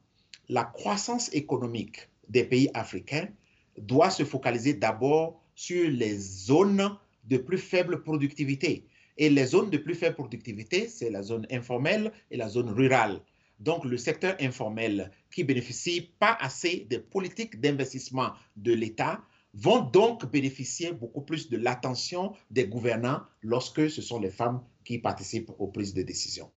la 0.49 0.65
croissance 0.65 1.33
économique 1.33 2.09
des 2.29 2.45
pays 2.45 2.71
africains 2.75 3.29
doit 3.77 4.11
se 4.11 4.25
focaliser 4.25 4.75
d'abord 4.75 5.43
sur 5.55 5.91
les 5.91 6.17
zones 6.17 6.97
de 7.25 7.37
plus 7.37 7.59
faible 7.59 8.03
productivité. 8.03 8.87
Et 9.17 9.29
les 9.29 9.47
zones 9.47 9.71
de 9.71 9.79
plus 9.79 9.95
faible 9.95 10.15
productivité, 10.15 10.89
c'est 10.89 11.11
la 11.11 11.23
zone 11.23 11.47
informelle 11.51 12.13
et 12.31 12.37
la 12.37 12.49
zone 12.49 12.71
rurale. 12.71 13.21
Donc, 13.59 13.85
le 13.85 13.97
secteur 13.97 14.37
informel 14.41 15.11
qui 15.33 15.43
bénéficie 15.43 16.13
pas 16.21 16.37
assez 16.41 16.87
des 16.89 17.01
politiques 17.01 17.61
d'investissement 17.61 18.31
de 18.57 18.73
l'État 18.73 19.21
vont 19.55 19.81
donc 19.81 20.31
bénéficier 20.31 20.93
beaucoup 20.93 21.23
plus 21.23 21.51
de 21.51 21.57
l'attention 21.57 22.35
des 22.51 22.69
gouvernants 22.69 23.23
lorsque 23.43 23.91
ce 23.91 24.01
sont 24.01 24.21
les 24.21 24.31
femmes 24.31 24.63
qui 24.85 24.99
participent 24.99 25.51
aux 25.59 25.67
prises 25.67 25.95
de 25.95 26.03
décision. 26.03 26.51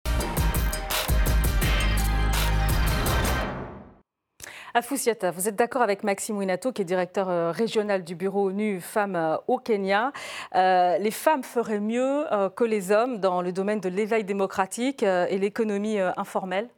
Afousiata, 4.72 5.32
vous 5.32 5.48
êtes 5.48 5.56
d'accord 5.56 5.82
avec 5.82 6.04
Maxime 6.04 6.38
Winato, 6.38 6.72
qui 6.72 6.82
est 6.82 6.84
directeur 6.84 7.28
euh, 7.28 7.50
régional 7.50 8.04
du 8.04 8.14
bureau 8.14 8.50
ONU 8.50 8.80
Femmes 8.80 9.16
euh, 9.16 9.36
au 9.48 9.58
Kenya. 9.58 10.12
Euh, 10.54 10.96
les 10.98 11.10
femmes 11.10 11.42
feraient 11.42 11.80
mieux 11.80 12.24
que 12.54 12.62
les 12.64 12.92
hommes 12.92 13.18
dans 13.18 13.42
le 13.42 13.52
domaine 13.52 13.80
de 13.80 13.88
l'éveil 13.88 14.24
démocratique 14.24 15.02
et 15.02 15.38
l'économie 15.38 15.98
informelle? 15.98 16.68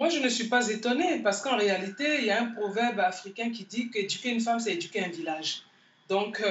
Moi, 0.00 0.08
je 0.08 0.18
ne 0.18 0.28
suis 0.28 0.48
pas 0.48 0.68
étonnée 0.68 1.20
parce 1.22 1.40
qu'en 1.40 1.56
réalité, 1.56 2.18
il 2.18 2.24
y 2.24 2.30
a 2.30 2.42
un 2.42 2.46
proverbe 2.46 2.98
africain 3.00 3.50
qui 3.50 3.64
dit 3.64 3.90
qu'éduquer 3.90 4.30
une 4.30 4.40
femme, 4.40 4.58
c'est 4.58 4.72
éduquer 4.74 5.04
un 5.04 5.08
village. 5.08 5.62
Donc, 6.08 6.42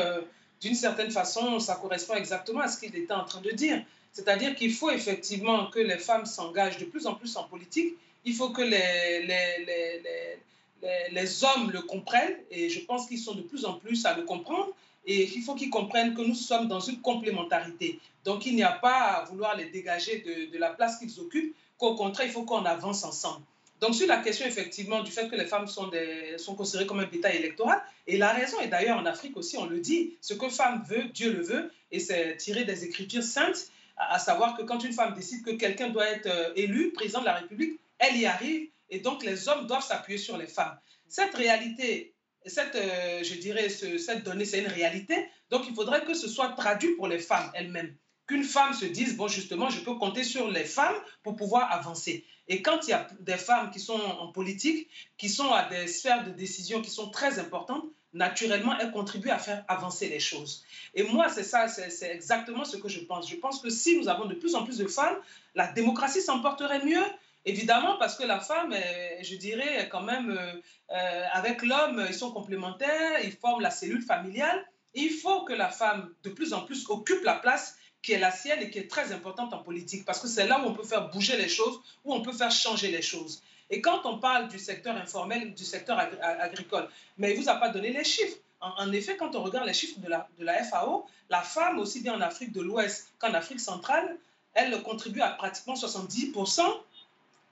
d'une 0.62 0.76
certaine 0.76 1.12
façon, 1.12 1.60
ça 1.60 1.76
correspond 1.76 2.16
exactement 2.16 2.62
à 2.62 2.68
ce 2.68 2.80
qu'il 2.80 2.96
était 2.96 3.14
en 3.14 3.26
train 3.26 3.42
de 3.42 3.52
dire. 3.52 3.84
C'est-à-dire 4.14 4.56
qu'il 4.56 4.74
faut 4.74 4.92
effectivement 4.92 5.68
que 5.68 5.80
les 5.80 5.98
femmes 5.98 6.26
s'engagent 6.26 6.78
de 6.78 6.86
plus 6.86 7.08
en 7.08 7.16
plus 7.16 7.36
en 7.36 7.44
politique. 7.44 7.96
Il 8.26 8.34
faut 8.34 8.50
que 8.50 8.62
les, 8.62 9.26
les, 9.26 9.66
les, 9.66 11.12
les, 11.12 11.44
hommes 11.44 11.72
le 11.72 11.82
comprennent 11.82 12.38
et 12.52 12.70
je 12.70 12.80
pense 12.82 13.08
qu'ils 13.08 13.20
sont 13.20 13.36
de 13.36 13.42
plus 13.42 13.66
en 13.66 13.74
plus 13.74 14.06
à 14.06 14.16
le 14.16 14.24
comprendre. 14.24 14.70
Et 15.08 15.30
il 15.36 15.44
faut 15.44 15.54
qu'ils 15.54 15.70
comprennent 15.70 16.16
que 16.16 16.22
nous 16.22 16.34
sommes 16.34 16.68
dans 16.68 16.80
une 16.80 17.00
complémentarité. 17.02 18.00
Donc 18.24 18.46
il 18.48 18.56
n'y 18.56 18.64
a 18.64 18.72
pas 18.72 18.98
à 18.98 19.26
vouloir 19.26 19.56
les 19.56 19.66
dégager 19.66 20.20
de, 20.20 20.52
de 20.52 20.58
la 20.58 20.72
place 20.72 20.98
qu'ils 20.98 21.20
occupent, 21.20 21.56
qu'au 21.78 21.96
contraire, 21.96 22.26
il 22.26 22.32
faut 22.32 22.44
qu'on 22.44 22.66
avance 22.66 23.04
ensemble. 23.04 23.46
Donc 23.82 23.94
sur 23.94 24.08
la 24.08 24.18
question 24.18 24.46
effectivement 24.48 25.04
du 25.04 25.12
fait 25.12 25.30
que 25.30 25.36
les 25.36 25.46
femmes 25.46 25.68
sont, 25.68 25.88
des, 25.88 26.38
sont 26.38 26.56
considérées 26.56 26.88
comme 26.88 27.00
un 27.00 27.06
bétail 27.06 27.38
électoral, 27.38 27.82
et 28.08 28.18
la 28.18 28.32
raison, 28.32 28.60
et 28.62 28.68
d'ailleurs 28.68 28.98
en 28.98 29.06
Afrique 29.06 29.36
aussi 29.38 29.58
on 29.58 29.66
le 29.66 29.80
dit, 29.80 30.14
ce 30.22 30.34
que 30.34 30.50
femme 30.50 30.84
veut, 30.88 31.04
Dieu 31.14 31.32
le 31.32 31.44
veut, 31.44 31.72
et 31.92 32.00
c'est 32.00 32.38
tiré 32.38 32.64
des 32.64 32.86
Écritures 32.86 33.24
saintes, 33.24 33.70
à, 33.98 34.18
savoir 34.20 34.58
que 34.58 34.64
quand 34.64 34.84
une 34.84 34.94
femme 34.94 35.14
décide 35.14 35.44
que 35.44 35.52
quelqu'un 35.52 35.90
doit 35.90 36.08
être 36.08 36.28
euh, 36.28 36.54
élu 36.56 36.92
président 36.92 37.22
de 37.22 37.26
la 37.26 37.34
République, 37.36 37.80
elle 38.00 38.18
y 38.18 38.26
arrive 38.26 38.70
et 38.90 39.00
donc 39.00 39.24
les 39.24 39.48
hommes 39.48 39.68
doivent 39.68 39.86
s'appuyer 39.86 40.18
sur 40.18 40.38
les 40.38 40.48
femmes. 40.48 40.78
Cette 41.08 41.36
réalité, 41.36 42.16
cette, 42.46 42.76
euh, 42.76 43.24
je 43.24 43.36
dirais, 43.36 43.70
cette 43.70 44.24
donnée, 44.24 44.46
c'est 44.46 44.60
une 44.60 44.68
réalité. 44.68 45.28
Donc 45.50 45.64
il 45.68 45.76
faudrait 45.76 46.04
que 46.04 46.14
ce 46.14 46.28
soit 46.28 46.50
traduit 46.50 46.96
pour 46.96 47.08
les 47.08 47.20
femmes 47.20 47.52
elles-mêmes. 47.54 47.96
Qu'une 48.28 48.44
femme 48.44 48.74
se 48.74 48.86
dise, 48.86 49.16
bon, 49.16 49.28
justement, 49.28 49.70
je 49.70 49.82
peux 49.82 49.96
compter 49.96 50.24
sur 50.24 50.50
les 50.50 50.64
femmes 50.64 50.96
pour 51.22 51.36
pouvoir 51.36 51.72
avancer. 51.72 52.26
Et 52.48 52.64
quand 52.64 52.88
il 52.88 52.90
y 52.90 52.94
a 52.94 53.08
des 53.20 53.38
femmes 53.38 53.70
qui 53.70 53.80
sont 53.80 54.00
en 54.00 54.32
politique, 54.32 54.90
qui 55.18 55.30
sont 55.30 55.52
à 55.52 55.70
des 55.70 55.88
sphères 55.88 56.24
de 56.24 56.32
décision 56.32 56.82
qui 56.82 56.90
sont 56.90 57.10
très 57.10 57.38
importantes, 57.38 57.86
naturellement, 58.14 58.76
elles 58.80 58.92
contribuent 58.92 59.30
à 59.30 59.38
faire 59.38 59.64
avancer 59.68 60.10
les 60.10 60.20
choses. 60.20 60.64
Et 60.96 61.04
moi, 61.04 61.30
c'est 61.30 61.44
ça, 61.44 61.68
c'est 61.68 62.10
exactement 62.10 62.66
ce 62.66 62.78
que 62.78 62.88
je 62.88 63.02
pense. 63.02 63.30
Je 63.30 63.36
pense 63.36 63.62
que 63.62 63.70
si 63.70 63.98
nous 63.98 64.08
avons 64.08 64.26
de 64.26 64.34
plus 64.34 64.56
en 64.56 64.64
plus 64.64 64.78
de 64.78 64.88
femmes, 64.88 65.18
la 65.54 65.72
démocratie 65.72 66.22
s'emporterait 66.22 66.84
mieux, 66.84 67.04
Évidemment, 67.46 67.98
parce 67.98 68.16
que 68.16 68.24
la 68.24 68.40
femme, 68.40 68.76
je 69.22 69.36
dirais 69.36 69.88
quand 69.92 70.02
même, 70.02 70.32
euh, 70.32 70.54
euh, 70.92 71.26
avec 71.32 71.62
l'homme, 71.62 72.04
ils 72.08 72.16
sont 72.16 72.32
complémentaires, 72.32 73.20
ils 73.24 73.32
forment 73.32 73.62
la 73.62 73.70
cellule 73.70 74.02
familiale. 74.02 74.66
Il 74.96 75.12
faut 75.12 75.44
que 75.44 75.54
la 75.54 75.70
femme, 75.70 76.12
de 76.24 76.30
plus 76.32 76.54
en 76.54 76.62
plus, 76.62 76.90
occupe 76.90 77.24
la 77.24 77.36
place 77.36 77.78
qui 78.02 78.14
est 78.14 78.20
la 78.20 78.32
sienne 78.32 78.62
et 78.62 78.72
qui 78.72 78.80
est 78.80 78.90
très 78.90 79.12
importante 79.12 79.54
en 79.54 79.60
politique, 79.60 80.06
parce 80.06 80.20
que 80.20 80.28
c'est 80.28 80.48
là 80.48 80.60
où 80.60 80.68
on 80.68 80.74
peut 80.74 80.84
faire 80.84 81.10
bouger 81.10 81.38
les 81.38 81.50
choses, 81.50 81.80
où 82.04 82.14
on 82.14 82.22
peut 82.22 82.34
faire 82.34 82.52
changer 82.52 82.90
les 82.90 83.02
choses. 83.02 83.42
Et 83.70 83.82
quand 83.82 84.06
on 84.06 84.20
parle 84.20 84.48
du 84.48 84.60
secteur 84.60 84.96
informel, 84.96 85.54
du 85.54 85.64
secteur 85.64 86.00
agricole, 86.22 86.88
mais 87.18 87.32
il 87.32 87.38
ne 87.38 87.44
vous 87.44 87.50
a 87.50 87.56
pas 87.56 87.70
donné 87.70 87.92
les 87.92 88.04
chiffres. 88.04 88.38
En, 88.62 88.92
effet, 88.92 89.18
quand 89.18 89.36
on 89.36 89.44
regarde 89.44 89.68
les 89.68 89.74
chiffres 89.74 90.00
de 90.00 90.44
la 90.46 90.64
FAO, 90.64 91.06
la 91.30 91.42
femme, 91.42 91.80
aussi 91.80 92.02
bien 92.02 92.16
en 92.16 92.22
Afrique 92.22 92.52
de 92.52 92.62
l'Ouest 92.62 93.12
qu'en 93.20 93.34
Afrique 93.34 93.60
centrale, 93.60 94.18
elle 94.54 94.82
contribue 94.84 95.22
à 95.22 95.30
pratiquement 95.30 95.74
70% 95.74 96.62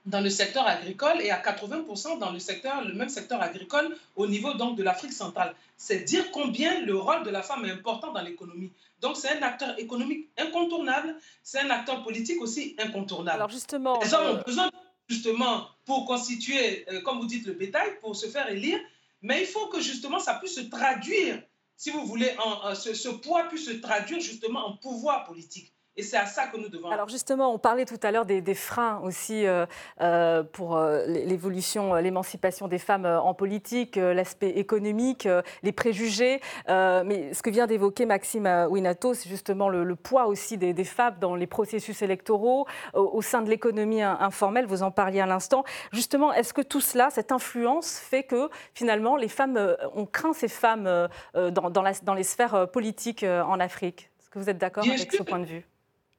dans 0.06 0.20
le 0.20 0.28
secteur 0.28 0.66
agricole 0.66 1.20
et 1.22 1.30
à 1.30 1.40
80% 1.40 2.18
dans 2.18 2.30
le, 2.30 2.38
secteur, 2.38 2.84
le 2.84 2.92
même 2.94 3.08
secteur 3.08 3.40
agricole 3.40 3.96
au 4.16 4.26
niveau 4.26 4.52
donc 4.54 4.76
de 4.76 4.82
l'Afrique 4.82 5.12
centrale. 5.12 5.54
C'est 5.76 6.00
dire 6.00 6.30
combien 6.30 6.80
le 6.80 6.96
rôle 6.96 7.22
de 7.24 7.30
la 7.30 7.42
femme 7.42 7.64
est 7.64 7.70
important 7.70 8.12
dans 8.12 8.20
l'économie. 8.20 8.70
Donc 9.00 9.16
c'est 9.16 9.30
un 9.30 9.42
acteur 9.42 9.78
économique 9.78 10.28
incontournable, 10.38 11.16
c'est 11.42 11.60
un 11.60 11.70
acteur 11.70 12.02
politique 12.02 12.40
aussi 12.40 12.76
incontournable. 12.78 13.36
Alors 13.36 13.50
justement, 13.50 13.98
les 14.02 14.12
hommes 14.12 14.38
ont 14.38 14.42
besoin 14.42 14.70
justement 15.08 15.68
pour 15.84 16.06
constituer, 16.06 16.86
euh, 16.90 17.00
comme 17.02 17.18
vous 17.18 17.26
dites, 17.26 17.46
le 17.46 17.52
bétail, 17.52 17.98
pour 18.00 18.16
se 18.16 18.26
faire 18.26 18.48
élire, 18.48 18.78
mais 19.22 19.40
il 19.40 19.46
faut 19.46 19.66
que 19.68 19.80
justement 19.80 20.18
ça 20.18 20.34
puisse 20.34 20.54
se 20.54 20.60
traduire, 20.62 21.42
si 21.76 21.90
vous 21.90 22.04
voulez, 22.06 22.34
en, 22.42 22.74
ce, 22.74 22.94
ce 22.94 23.08
poids 23.08 23.44
puisse 23.44 23.66
se 23.66 23.72
traduire 23.72 24.20
justement 24.20 24.66
en 24.66 24.76
pouvoir 24.76 25.24
politique. 25.24 25.72
Et 25.96 26.02
c'est 26.02 26.16
à 26.16 26.26
ça 26.26 26.48
que 26.48 26.56
nous 26.56 26.68
devons. 26.68 26.90
Alors 26.90 27.08
justement, 27.08 27.54
on 27.54 27.58
parlait 27.58 27.84
tout 27.84 28.00
à 28.02 28.10
l'heure 28.10 28.26
des, 28.26 28.54
freins 28.54 29.00
aussi 29.04 29.46
euh, 29.46 29.64
euh, 30.00 30.42
pour 30.42 30.76
euh, 30.76 31.06
l'évolution, 31.06 31.94
l'émancipation 31.94 32.66
des 32.66 32.78
femmes 32.78 33.06
en 33.06 33.32
politique, 33.32 33.94
l'aspect 33.96 34.50
économique, 34.50 35.28
les 35.62 35.72
préjugés. 35.72 36.40
mais 36.68 37.32
ce 37.32 37.42
que 37.42 37.50
vient 37.50 37.66
d'évoquer 37.66 38.06
Maxime 38.06 38.66
Winato, 38.68 39.14
c'est 39.14 39.28
justement 39.28 39.68
le, 39.68 39.94
poids 39.94 40.26
aussi 40.26 40.58
des, 40.58 40.84
femmes 40.84 41.16
dans 41.20 41.36
les 41.36 41.46
processus 41.46 42.02
électoraux, 42.02 42.66
au, 42.94 43.22
sein 43.22 43.42
de 43.42 43.48
l'économie 43.48 44.02
informelle. 44.02 44.66
Vous 44.66 44.82
en 44.82 44.90
parliez 44.90 45.20
à 45.20 45.26
l'instant. 45.26 45.64
Justement, 45.92 46.32
est-ce 46.32 46.52
que 46.52 46.62
tout 46.62 46.80
cela, 46.80 47.10
cette 47.10 47.30
influence, 47.30 47.98
fait 47.98 48.24
que 48.24 48.48
finalement 48.74 49.16
les 49.16 49.28
femmes, 49.28 49.76
on 49.94 50.06
craint 50.06 50.32
ces 50.32 50.48
femmes 50.48 51.08
dans, 51.34 51.70
dans, 51.70 51.82
la, 51.82 51.92
dans 52.02 52.14
les 52.14 52.24
sphères 52.24 52.68
politiques 52.70 53.24
en 53.24 53.60
Afrique? 53.60 54.10
Est-ce 54.20 54.30
que 54.30 54.38
vous 54.40 54.50
êtes 54.50 54.58
d'accord 54.58 54.84
avec 54.84 55.12
ce 55.12 55.22
point 55.22 55.38
de 55.38 55.44
vue? 55.44 55.64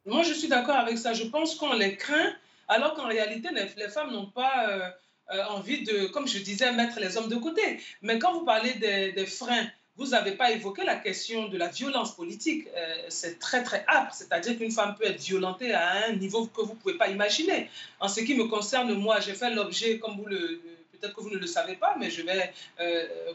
Moi, 0.05 0.23
je 0.23 0.33
suis 0.33 0.47
d'accord 0.47 0.75
avec 0.75 0.97
ça. 0.97 1.13
Je 1.13 1.23
pense 1.23 1.55
qu'on 1.55 1.73
les 1.73 1.97
craint, 1.97 2.33
alors 2.67 2.93
qu'en 2.93 3.07
réalité, 3.07 3.49
les, 3.51 3.89
femmes 3.89 4.11
n'ont 4.11 4.27
pas 4.27 4.69
euh, 4.69 4.89
euh, 5.33 5.43
envie 5.49 5.83
de, 5.83 6.05
comme 6.07 6.27
je 6.27 6.39
disais, 6.39 6.71
mettre 6.73 6.99
les 6.99 7.17
hommes 7.17 7.29
de 7.29 7.35
côté. 7.35 7.79
Mais 8.01 8.19
quand 8.19 8.33
vous 8.33 8.45
parlez 8.45 8.73
des, 8.73 9.25
freins, 9.25 9.67
vous 9.97 10.07
n'avez 10.07 10.33
pas 10.33 10.51
évoqué 10.51 10.83
la 10.83 10.95
question 10.95 11.47
de 11.47 11.57
la 11.57 11.69
violence 11.69 12.15
politique. 12.15 12.67
Euh, 12.75 12.95
c'est 13.09 13.39
très, 13.39 13.63
très 13.63 13.83
âpre. 13.87 14.13
C'est-à-dire 14.13 14.57
qu'une 14.57 14.71
femme 14.71 14.95
peut 14.95 15.05
être 15.05 15.21
violentée 15.21 15.73
à 15.73 16.07
un 16.07 16.13
niveau 16.13 16.45
que 16.47 16.61
vous 16.61 16.73
ne 16.73 16.77
pouvez 16.79 16.97
pas 16.97 17.07
imaginer. 17.07 17.69
En 17.99 18.07
ce 18.07 18.19
qui 18.19 18.35
me 18.35 18.45
concerne, 18.45 18.93
moi, 18.93 19.19
j'ai 19.19 19.33
fait 19.33 19.49
l'objet, 19.51 19.97
comme 19.97 20.17
vous 20.17 20.25
le 20.25 20.61
peut-être 20.91 21.13
que 21.13 21.21
vous 21.21 21.29
ne 21.29 21.37
le 21.37 21.47
savez 21.47 21.75
pas, 21.75 21.95
mais 21.99 22.09
je 22.09 22.21
vais 22.21 22.53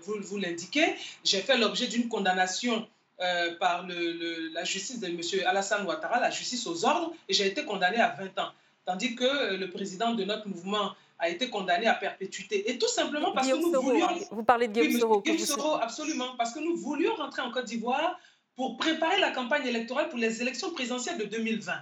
vous, 0.00 0.14
vous 0.22 0.38
l'indiquer. 0.38 0.94
J'ai 1.24 1.40
fait 1.40 1.58
l'objet 1.58 1.88
d'une 1.88 2.08
condamnation 2.08 2.88
euh, 3.20 3.56
par 3.58 3.86
le, 3.86 4.52
la 4.54 4.64
justice 4.64 5.00
de 5.00 5.06
M. 5.06 5.20
Alassane 5.46 5.86
Ouattara, 5.86 6.20
la 6.20 6.30
justice 6.30 6.66
aux 6.66 6.84
ordres, 6.84 7.12
et 7.28 7.34
j'ai 7.34 7.46
été 7.46 7.64
condamné 7.64 7.98
à 7.98 8.14
20 8.18 8.38
ans. 8.38 8.50
Tandis 8.84 9.14
que 9.14 9.24
euh, 9.24 9.56
le 9.56 9.70
président 9.70 10.14
de 10.14 10.24
notre 10.24 10.48
mouvement 10.48 10.92
a 11.18 11.28
été 11.28 11.50
condamné 11.50 11.86
à 11.86 11.94
perpétuité. 11.94 12.70
Et 12.70 12.78
tout 12.78 12.88
simplement 12.88 13.32
parce 13.32 13.46
que 13.46 13.56
nous 13.56 13.82
voulions... 13.82 14.08
Vous 14.30 14.42
parlez 14.42 14.68
de 14.68 14.72
Guillaume 14.72 15.00
Soro. 15.00 15.20
Guillaume 15.20 15.38
Soro, 15.38 15.74
absolument. 15.74 16.34
Parce 16.38 16.54
que 16.54 16.60
nous 16.60 16.76
voulions 16.76 17.14
rentrer 17.14 17.42
en 17.42 17.50
Côte 17.50 17.66
d'Ivoire 17.66 18.18
pour 18.56 18.76
préparer 18.78 19.20
la 19.20 19.30
campagne 19.30 19.66
électorale 19.66 20.08
pour 20.08 20.18
les 20.18 20.40
élections 20.40 20.72
présidentielles 20.72 21.18
de 21.18 21.24
2020. 21.24 21.72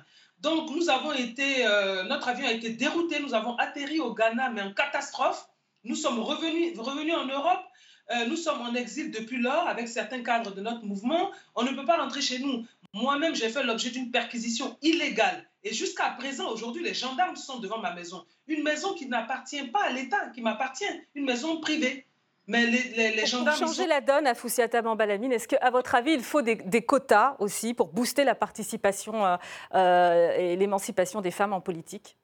Donc, 0.40 0.70
nous 0.70 0.90
avons 0.90 1.12
été, 1.12 1.66
euh, 1.66 2.05
notre 2.05 2.29
avion 2.29 2.46
a 2.46 2.53
été 2.53 2.70
dérouté, 2.70 3.20
nous 3.20 3.35
avons 3.35 3.57
atterri 3.57 4.01
au 4.01 4.12
Ghana, 4.12 4.51
mais 4.51 4.62
en 4.62 4.72
catastrophe. 4.72 5.48
Nous 5.85 5.96
sommes 5.96 6.18
revenus, 6.18 6.79
revenus 6.79 7.14
en 7.14 7.27
Europe 7.27 7.62
euh, 8.11 8.27
nous 8.27 8.37
sommes 8.37 8.61
en 8.61 8.75
exil 8.75 9.11
depuis 9.11 9.40
lors 9.40 9.68
avec 9.68 9.88
certains 9.88 10.23
cadres 10.23 10.55
de 10.55 10.61
notre 10.61 10.85
mouvement. 10.85 11.31
On 11.55 11.62
ne 11.62 11.73
peut 11.73 11.85
pas 11.85 11.97
rentrer 11.97 12.21
chez 12.23 12.38
nous. 12.38 12.64
Moi-même, 12.94 13.35
j'ai 13.35 13.51
fait 13.51 13.62
l'objet 13.62 13.90
d'une 13.90 14.11
perquisition 14.11 14.77
illégale. 14.83 15.44
Et 15.64 15.75
jusqu'à 15.75 16.11
présent, 16.11 16.51
aujourd'hui, 16.51 16.83
les 16.83 16.94
gendarmes 16.94 17.37
sont 17.37 17.59
devant 17.59 17.79
ma 17.79 17.94
maison. 17.94 18.25
Une 18.47 18.62
maison 18.62 18.94
qui 18.94 19.07
n'appartient 19.07 19.64
pas 19.64 19.85
à 19.85 19.90
l'État, 19.90 20.29
qui 20.35 20.40
m'appartient, 20.40 20.85
une 21.14 21.25
maison 21.25 21.61
privée. 21.61 22.07
Mais 22.47 22.64
les, 22.64 23.12
les, 23.12 23.27
gendarmes. 23.27 23.59
Pour 23.59 23.68
changer 23.68 23.87
la 23.87 24.01
donne 24.01 24.27
à 24.27 24.35
Foussiata 24.35 24.81
Bambalamine, 24.81 25.33
est-ce 25.33 25.47
qu'à 25.47 25.71
votre 25.71 25.94
avis, 25.94 26.12
il 26.12 26.23
faut 26.23 26.40
des, 26.40 26.83
quotas 26.83 27.37
aussi 27.40 27.75
pour 27.75 27.88
booster 27.88 28.25
la 28.25 28.35
participation 28.35 29.27
euh, 29.27 29.37
euh, 29.75 30.33
et 30.38 30.57
l'émancipation 30.57 31.21
des 31.21 31.31
femmes 31.31 31.53
en 31.53 31.61
politique? 31.61 32.16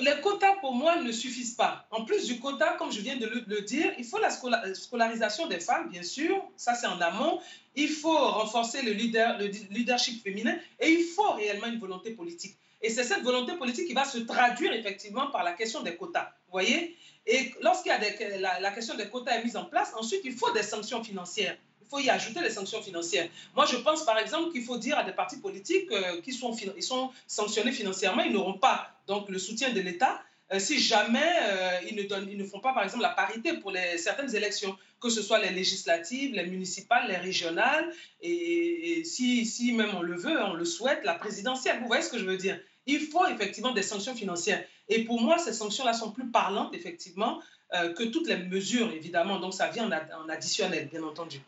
Les 0.00 0.20
quotas, 0.20 0.56
pour 0.60 0.74
moi, 0.74 0.96
ne 0.96 1.12
suffisent 1.12 1.54
pas. 1.54 1.86
En 1.90 2.04
plus 2.04 2.26
du 2.26 2.38
quota, 2.38 2.76
comme 2.78 2.92
je 2.92 3.00
viens 3.00 3.16
de 3.16 3.26
le, 3.26 3.60
dire, 3.62 3.92
il 3.98 4.04
faut 4.04 4.18
la 4.18 4.30
scolarisation 4.74 5.46
des 5.46 5.60
femmes, 5.60 5.88
bien 5.88 6.02
sûr, 6.02 6.42
ça 6.56 6.74
c'est 6.74 6.86
en 6.86 7.00
amont. 7.00 7.40
Il 7.74 7.88
faut 7.88 8.16
renforcer 8.16 8.82
le 8.82 8.92
leadership 8.92 10.22
féminin 10.22 10.56
et 10.78 10.90
il 10.90 11.04
faut 11.04 11.32
réellement 11.32 11.66
une 11.66 11.78
volonté 11.78 12.10
politique. 12.10 12.56
Et 12.82 12.90
c'est 12.90 13.04
cette 13.04 13.22
volonté 13.22 13.54
politique 13.56 13.86
qui 13.86 13.94
va 13.94 14.04
se 14.04 14.18
traduire 14.18 14.72
effectivement 14.72 15.28
par 15.28 15.42
la 15.42 15.52
question 15.52 15.82
des 15.82 15.96
quotas. 15.96 16.30
Vous 16.46 16.52
voyez? 16.52 16.96
Et 17.26 17.52
lorsqu'il 17.62 17.90
y 17.90 17.94
a 17.94 18.38
la, 18.38 18.60
la 18.60 18.70
question 18.70 18.94
des 18.94 19.08
quotas 19.08 19.38
est 19.38 19.44
mise 19.44 19.56
en 19.56 19.64
place, 19.64 19.92
ensuite 19.96 20.20
il 20.24 20.34
faut 20.34 20.52
des 20.52 20.62
sanctions 20.62 21.02
financières 21.02 21.56
il 21.84 21.90
faut 21.90 21.98
y 21.98 22.10
ajouter 22.10 22.40
les 22.40 22.50
sanctions 22.50 22.82
financières. 22.82 23.28
Moi, 23.54 23.66
je 23.66 23.76
pense 23.76 24.04
par 24.04 24.18
exemple 24.18 24.52
qu'il 24.52 24.64
faut 24.64 24.78
dire 24.78 24.98
à 24.98 25.04
des 25.04 25.12
partis 25.12 25.38
politiques 25.38 25.90
euh, 25.92 26.20
qui 26.22 26.32
sont, 26.32 27.10
sanctionnés 27.26 27.72
financièrement, 27.72 28.22
ils 28.22 28.32
n'auront 28.32 28.58
pas 28.58 28.90
donc 29.06 29.28
le 29.28 29.38
soutien 29.38 29.72
de 29.72 29.80
l'État 29.80 30.20
euh, 30.52 30.58
si 30.58 30.78
jamais 30.78 31.32
euh, 31.42 31.80
ils, 31.90 32.36
ne 32.36 32.44
font 32.44 32.60
pas 32.60 32.74
par 32.74 32.84
exemple 32.84 33.02
la 33.02 33.10
parité 33.10 33.54
pour 33.54 33.72
certaines 33.96 34.34
élections, 34.34 34.76
que 35.00 35.08
ce 35.08 35.22
soit 35.22 35.38
les 35.38 35.50
législatives, 35.50 36.34
les 36.34 36.46
municipales, 36.46 37.08
les 37.08 37.16
régionales, 37.16 37.90
et, 38.20 39.02
si, 39.04 39.46
si 39.46 39.72
même 39.72 39.94
on 39.94 40.02
le 40.02 40.16
veut, 40.16 40.42
on 40.42 40.52
le 40.52 40.66
souhaite, 40.66 41.00
la 41.04 41.14
présidentielle. 41.14 41.78
Vous 41.80 41.86
voyez 41.86 42.02
ce 42.02 42.10
que 42.10 42.18
je 42.18 42.26
veux 42.26 42.36
dire? 42.36 42.60
Il 42.86 43.00
faut 43.00 43.26
effectivement 43.26 43.72
des 43.72 43.82
sanctions 43.82 44.14
financières. 44.14 44.62
Et 44.90 45.04
pour 45.04 45.18
moi, 45.18 45.38
ces 45.38 45.54
sanctions-là 45.54 45.94
sont 45.94 46.10
plus 46.10 46.26
parlantes, 46.26 46.74
effectivement, 46.74 47.40
que 47.72 48.04
toutes 48.04 48.28
les 48.28 48.36
mesures, 48.36 48.92
évidemment. 48.92 49.40
Donc 49.40 49.54
ça 49.54 49.68
vient 49.68 49.90
en 49.90 50.28
additionnel, 50.28 50.88
bien 50.92 51.02
entendu. 51.02 51.40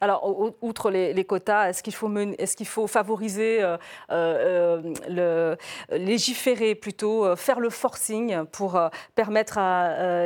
Alors, 0.00 0.52
outre 0.60 0.90
les, 0.90 1.24
quotas, 1.24 1.68
est-ce 1.68 1.82
qu'il 1.82 2.66
faut, 2.66 2.86
favoriser, 2.86 3.62
euh, 3.62 3.76
euh, 4.10 5.56
légiférer 5.90 6.74
plutôt, 6.74 7.24
euh, 7.24 7.36
faire 7.36 7.60
le 7.60 7.70
forcing 7.70 8.44
pour 8.46 8.80
permettre 9.14 9.58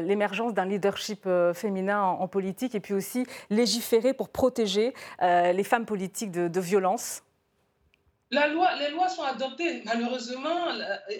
l'émergence 0.02 0.54
d'un 0.54 0.66
leadership 0.66 1.28
féminin 1.54 2.02
en, 2.02 2.28
politique 2.28 2.74
et 2.74 2.80
puis 2.80 2.94
aussi 2.94 3.26
légiférer 3.50 4.14
pour 4.14 4.28
protéger 4.28 4.94
les 5.20 5.64
femmes 5.64 5.86
politiques 5.86 6.30
de, 6.30 6.48
de 6.48 6.60
violence? 6.60 7.22
La 8.30 8.46
loi, 8.46 8.68
les 8.76 8.90
lois 8.90 9.08
sont 9.08 9.24
adoptées. 9.24 9.82
Malheureusement, 9.84 10.68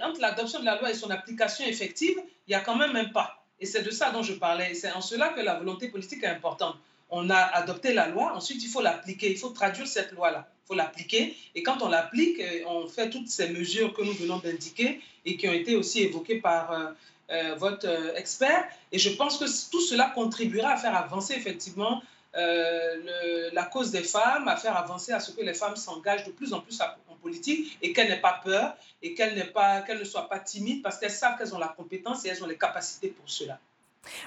entre 0.03 0.21
l'adoption 0.21 0.61
de 0.61 0.65
la 0.65 0.79
loi 0.79 0.91
et 0.91 0.95
son 0.95 1.11
application 1.11 1.65
effective, 1.67 2.17
il 2.47 2.53
y 2.53 2.55
a 2.55 2.61
quand 2.61 2.77
même 2.77 2.95
un 2.95 3.07
pas. 3.07 3.41
Et 3.59 3.67
c'est 3.67 3.83
de 3.83 3.91
ça 3.91 4.11
dont 4.11 4.23
je 4.23 4.35
parlais. 4.35 4.75
C'est 4.75 4.93
en 4.93 5.01
cela 5.01 5.31
que 5.31 5.41
la 5.41 5.55
volonté 5.55 5.89
politique 5.89 6.23
est 6.25 6.29
importante 6.29 6.77
on 7.11 7.29
a 7.31 7.37
adopté 7.37 7.93
la 7.93 8.09
loi, 8.09 8.33
ensuite 8.35 8.63
il 8.63 8.69
faut 8.69 8.81
l'appliquer, 8.81 9.31
il 9.31 9.39
faut 9.39 9.51
traduire 9.51 9.87
cette 9.87 10.13
loi-là, 10.13 10.49
il 10.65 10.69
faut 10.69 10.75
l'appliquer. 10.75 11.37
Et 11.55 11.63
quand 11.63 11.83
on 11.83 11.89
l'applique, 11.89 12.41
euh, 12.41 12.65
on 12.67 12.89
fait 12.89 13.11
toutes 13.11 13.29
ces 13.29 13.49
mesures 13.49 13.93
que 13.93 14.03
nous 14.03 14.13
venons 14.13 14.39
d'indiquer 14.39 15.01
et 15.25 15.37
qui 15.37 15.49
ont 15.49 15.53
été 15.53 15.77
aussi 15.77 16.03
évoquées 16.03 16.37
par 16.37 16.73
euh, 16.73 16.87
euh, 17.31 17.55
votre 17.57 17.89
expert. 18.17 18.65
Et 18.93 18.99
je 18.99 19.11
pense 19.11 19.39
que 19.39 19.45
tout 19.71 19.81
cela 19.81 20.13
contribuera 20.15 20.71
à 20.73 20.77
faire 20.77 20.97
avancer 20.97 21.35
effectivement 21.35 22.03
la 22.33 23.65
cause 23.65 23.91
des 23.91 24.05
femmes, 24.05 24.47
à 24.47 24.57
faire 24.57 24.77
avancer 24.77 25.11
à 25.11 25.19
ce 25.19 25.33
que 25.33 25.41
les 25.41 25.53
femmes 25.53 25.75
s'engagent 25.75 26.23
de 26.25 26.31
plus 26.31 26.53
en 26.53 26.61
plus 26.61 26.81
en 26.81 27.17
politique 27.17 27.77
et 27.83 27.93
qu'elles 27.93 28.09
n'aient 28.09 28.21
pas 28.21 28.41
peur 28.45 28.77
et 29.03 29.15
qu'elles 29.15 29.35
ne 29.37 30.05
soient 30.05 30.29
pas 30.29 30.39
timides 30.39 30.81
parce 30.81 30.99
qu'elles 30.99 31.11
savent 31.11 31.37
qu'elles 31.37 31.53
ont 31.57 31.59
la 31.59 31.75
compétence 31.77 32.25
et 32.25 32.29
elles 32.29 32.45
ont 32.45 32.47
les 32.47 32.57
capacités 32.57 33.09
pour 33.09 33.29
cela. 33.29 33.59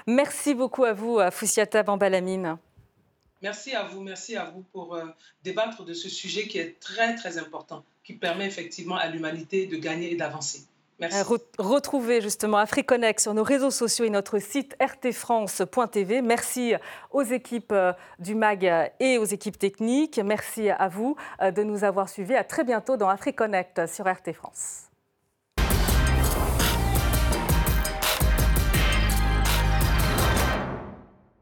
Merci 0.06 0.52
beaucoup 0.52 0.84
à 0.84 0.92
vous, 0.92 1.18
Foussiata 1.30 1.82
Bambalamine. 1.82 2.58
Merci 3.44 3.74
à 3.74 3.82
vous, 3.82 4.00
merci 4.00 4.36
à 4.36 4.46
vous 4.46 4.62
pour 4.72 4.94
euh, 4.94 5.04
débattre 5.42 5.84
de 5.84 5.92
ce 5.92 6.08
sujet 6.08 6.48
qui 6.48 6.56
est 6.58 6.80
très, 6.80 7.14
très 7.14 7.36
important, 7.36 7.84
qui 8.02 8.14
permet 8.14 8.46
effectivement 8.46 8.96
à 8.96 9.06
l'humanité 9.08 9.66
de 9.66 9.76
gagner 9.76 10.12
et 10.12 10.16
d'avancer. 10.16 10.62
Merci. 10.98 11.18
Euh, 11.18 11.36
retrouvez 11.58 12.22
justement 12.22 12.56
AfriConnect 12.56 13.20
sur 13.20 13.34
nos 13.34 13.42
réseaux 13.42 13.70
sociaux 13.70 14.06
et 14.06 14.10
notre 14.10 14.38
site 14.38 14.74
rtfrance.tv. 14.80 16.22
Merci 16.22 16.72
aux 17.10 17.22
équipes 17.22 17.72
euh, 17.72 17.92
du 18.18 18.34
MAG 18.34 18.64
et 18.98 19.18
aux 19.18 19.26
équipes 19.26 19.58
techniques. 19.58 20.18
Merci 20.24 20.70
à 20.70 20.88
vous 20.88 21.14
de 21.42 21.62
nous 21.62 21.84
avoir 21.84 22.08
suivis. 22.08 22.36
À 22.36 22.44
très 22.44 22.64
bientôt 22.64 22.96
dans 22.96 23.10
AfriConnect 23.10 23.86
sur 23.86 24.10
RT 24.10 24.32
France. 24.32 24.93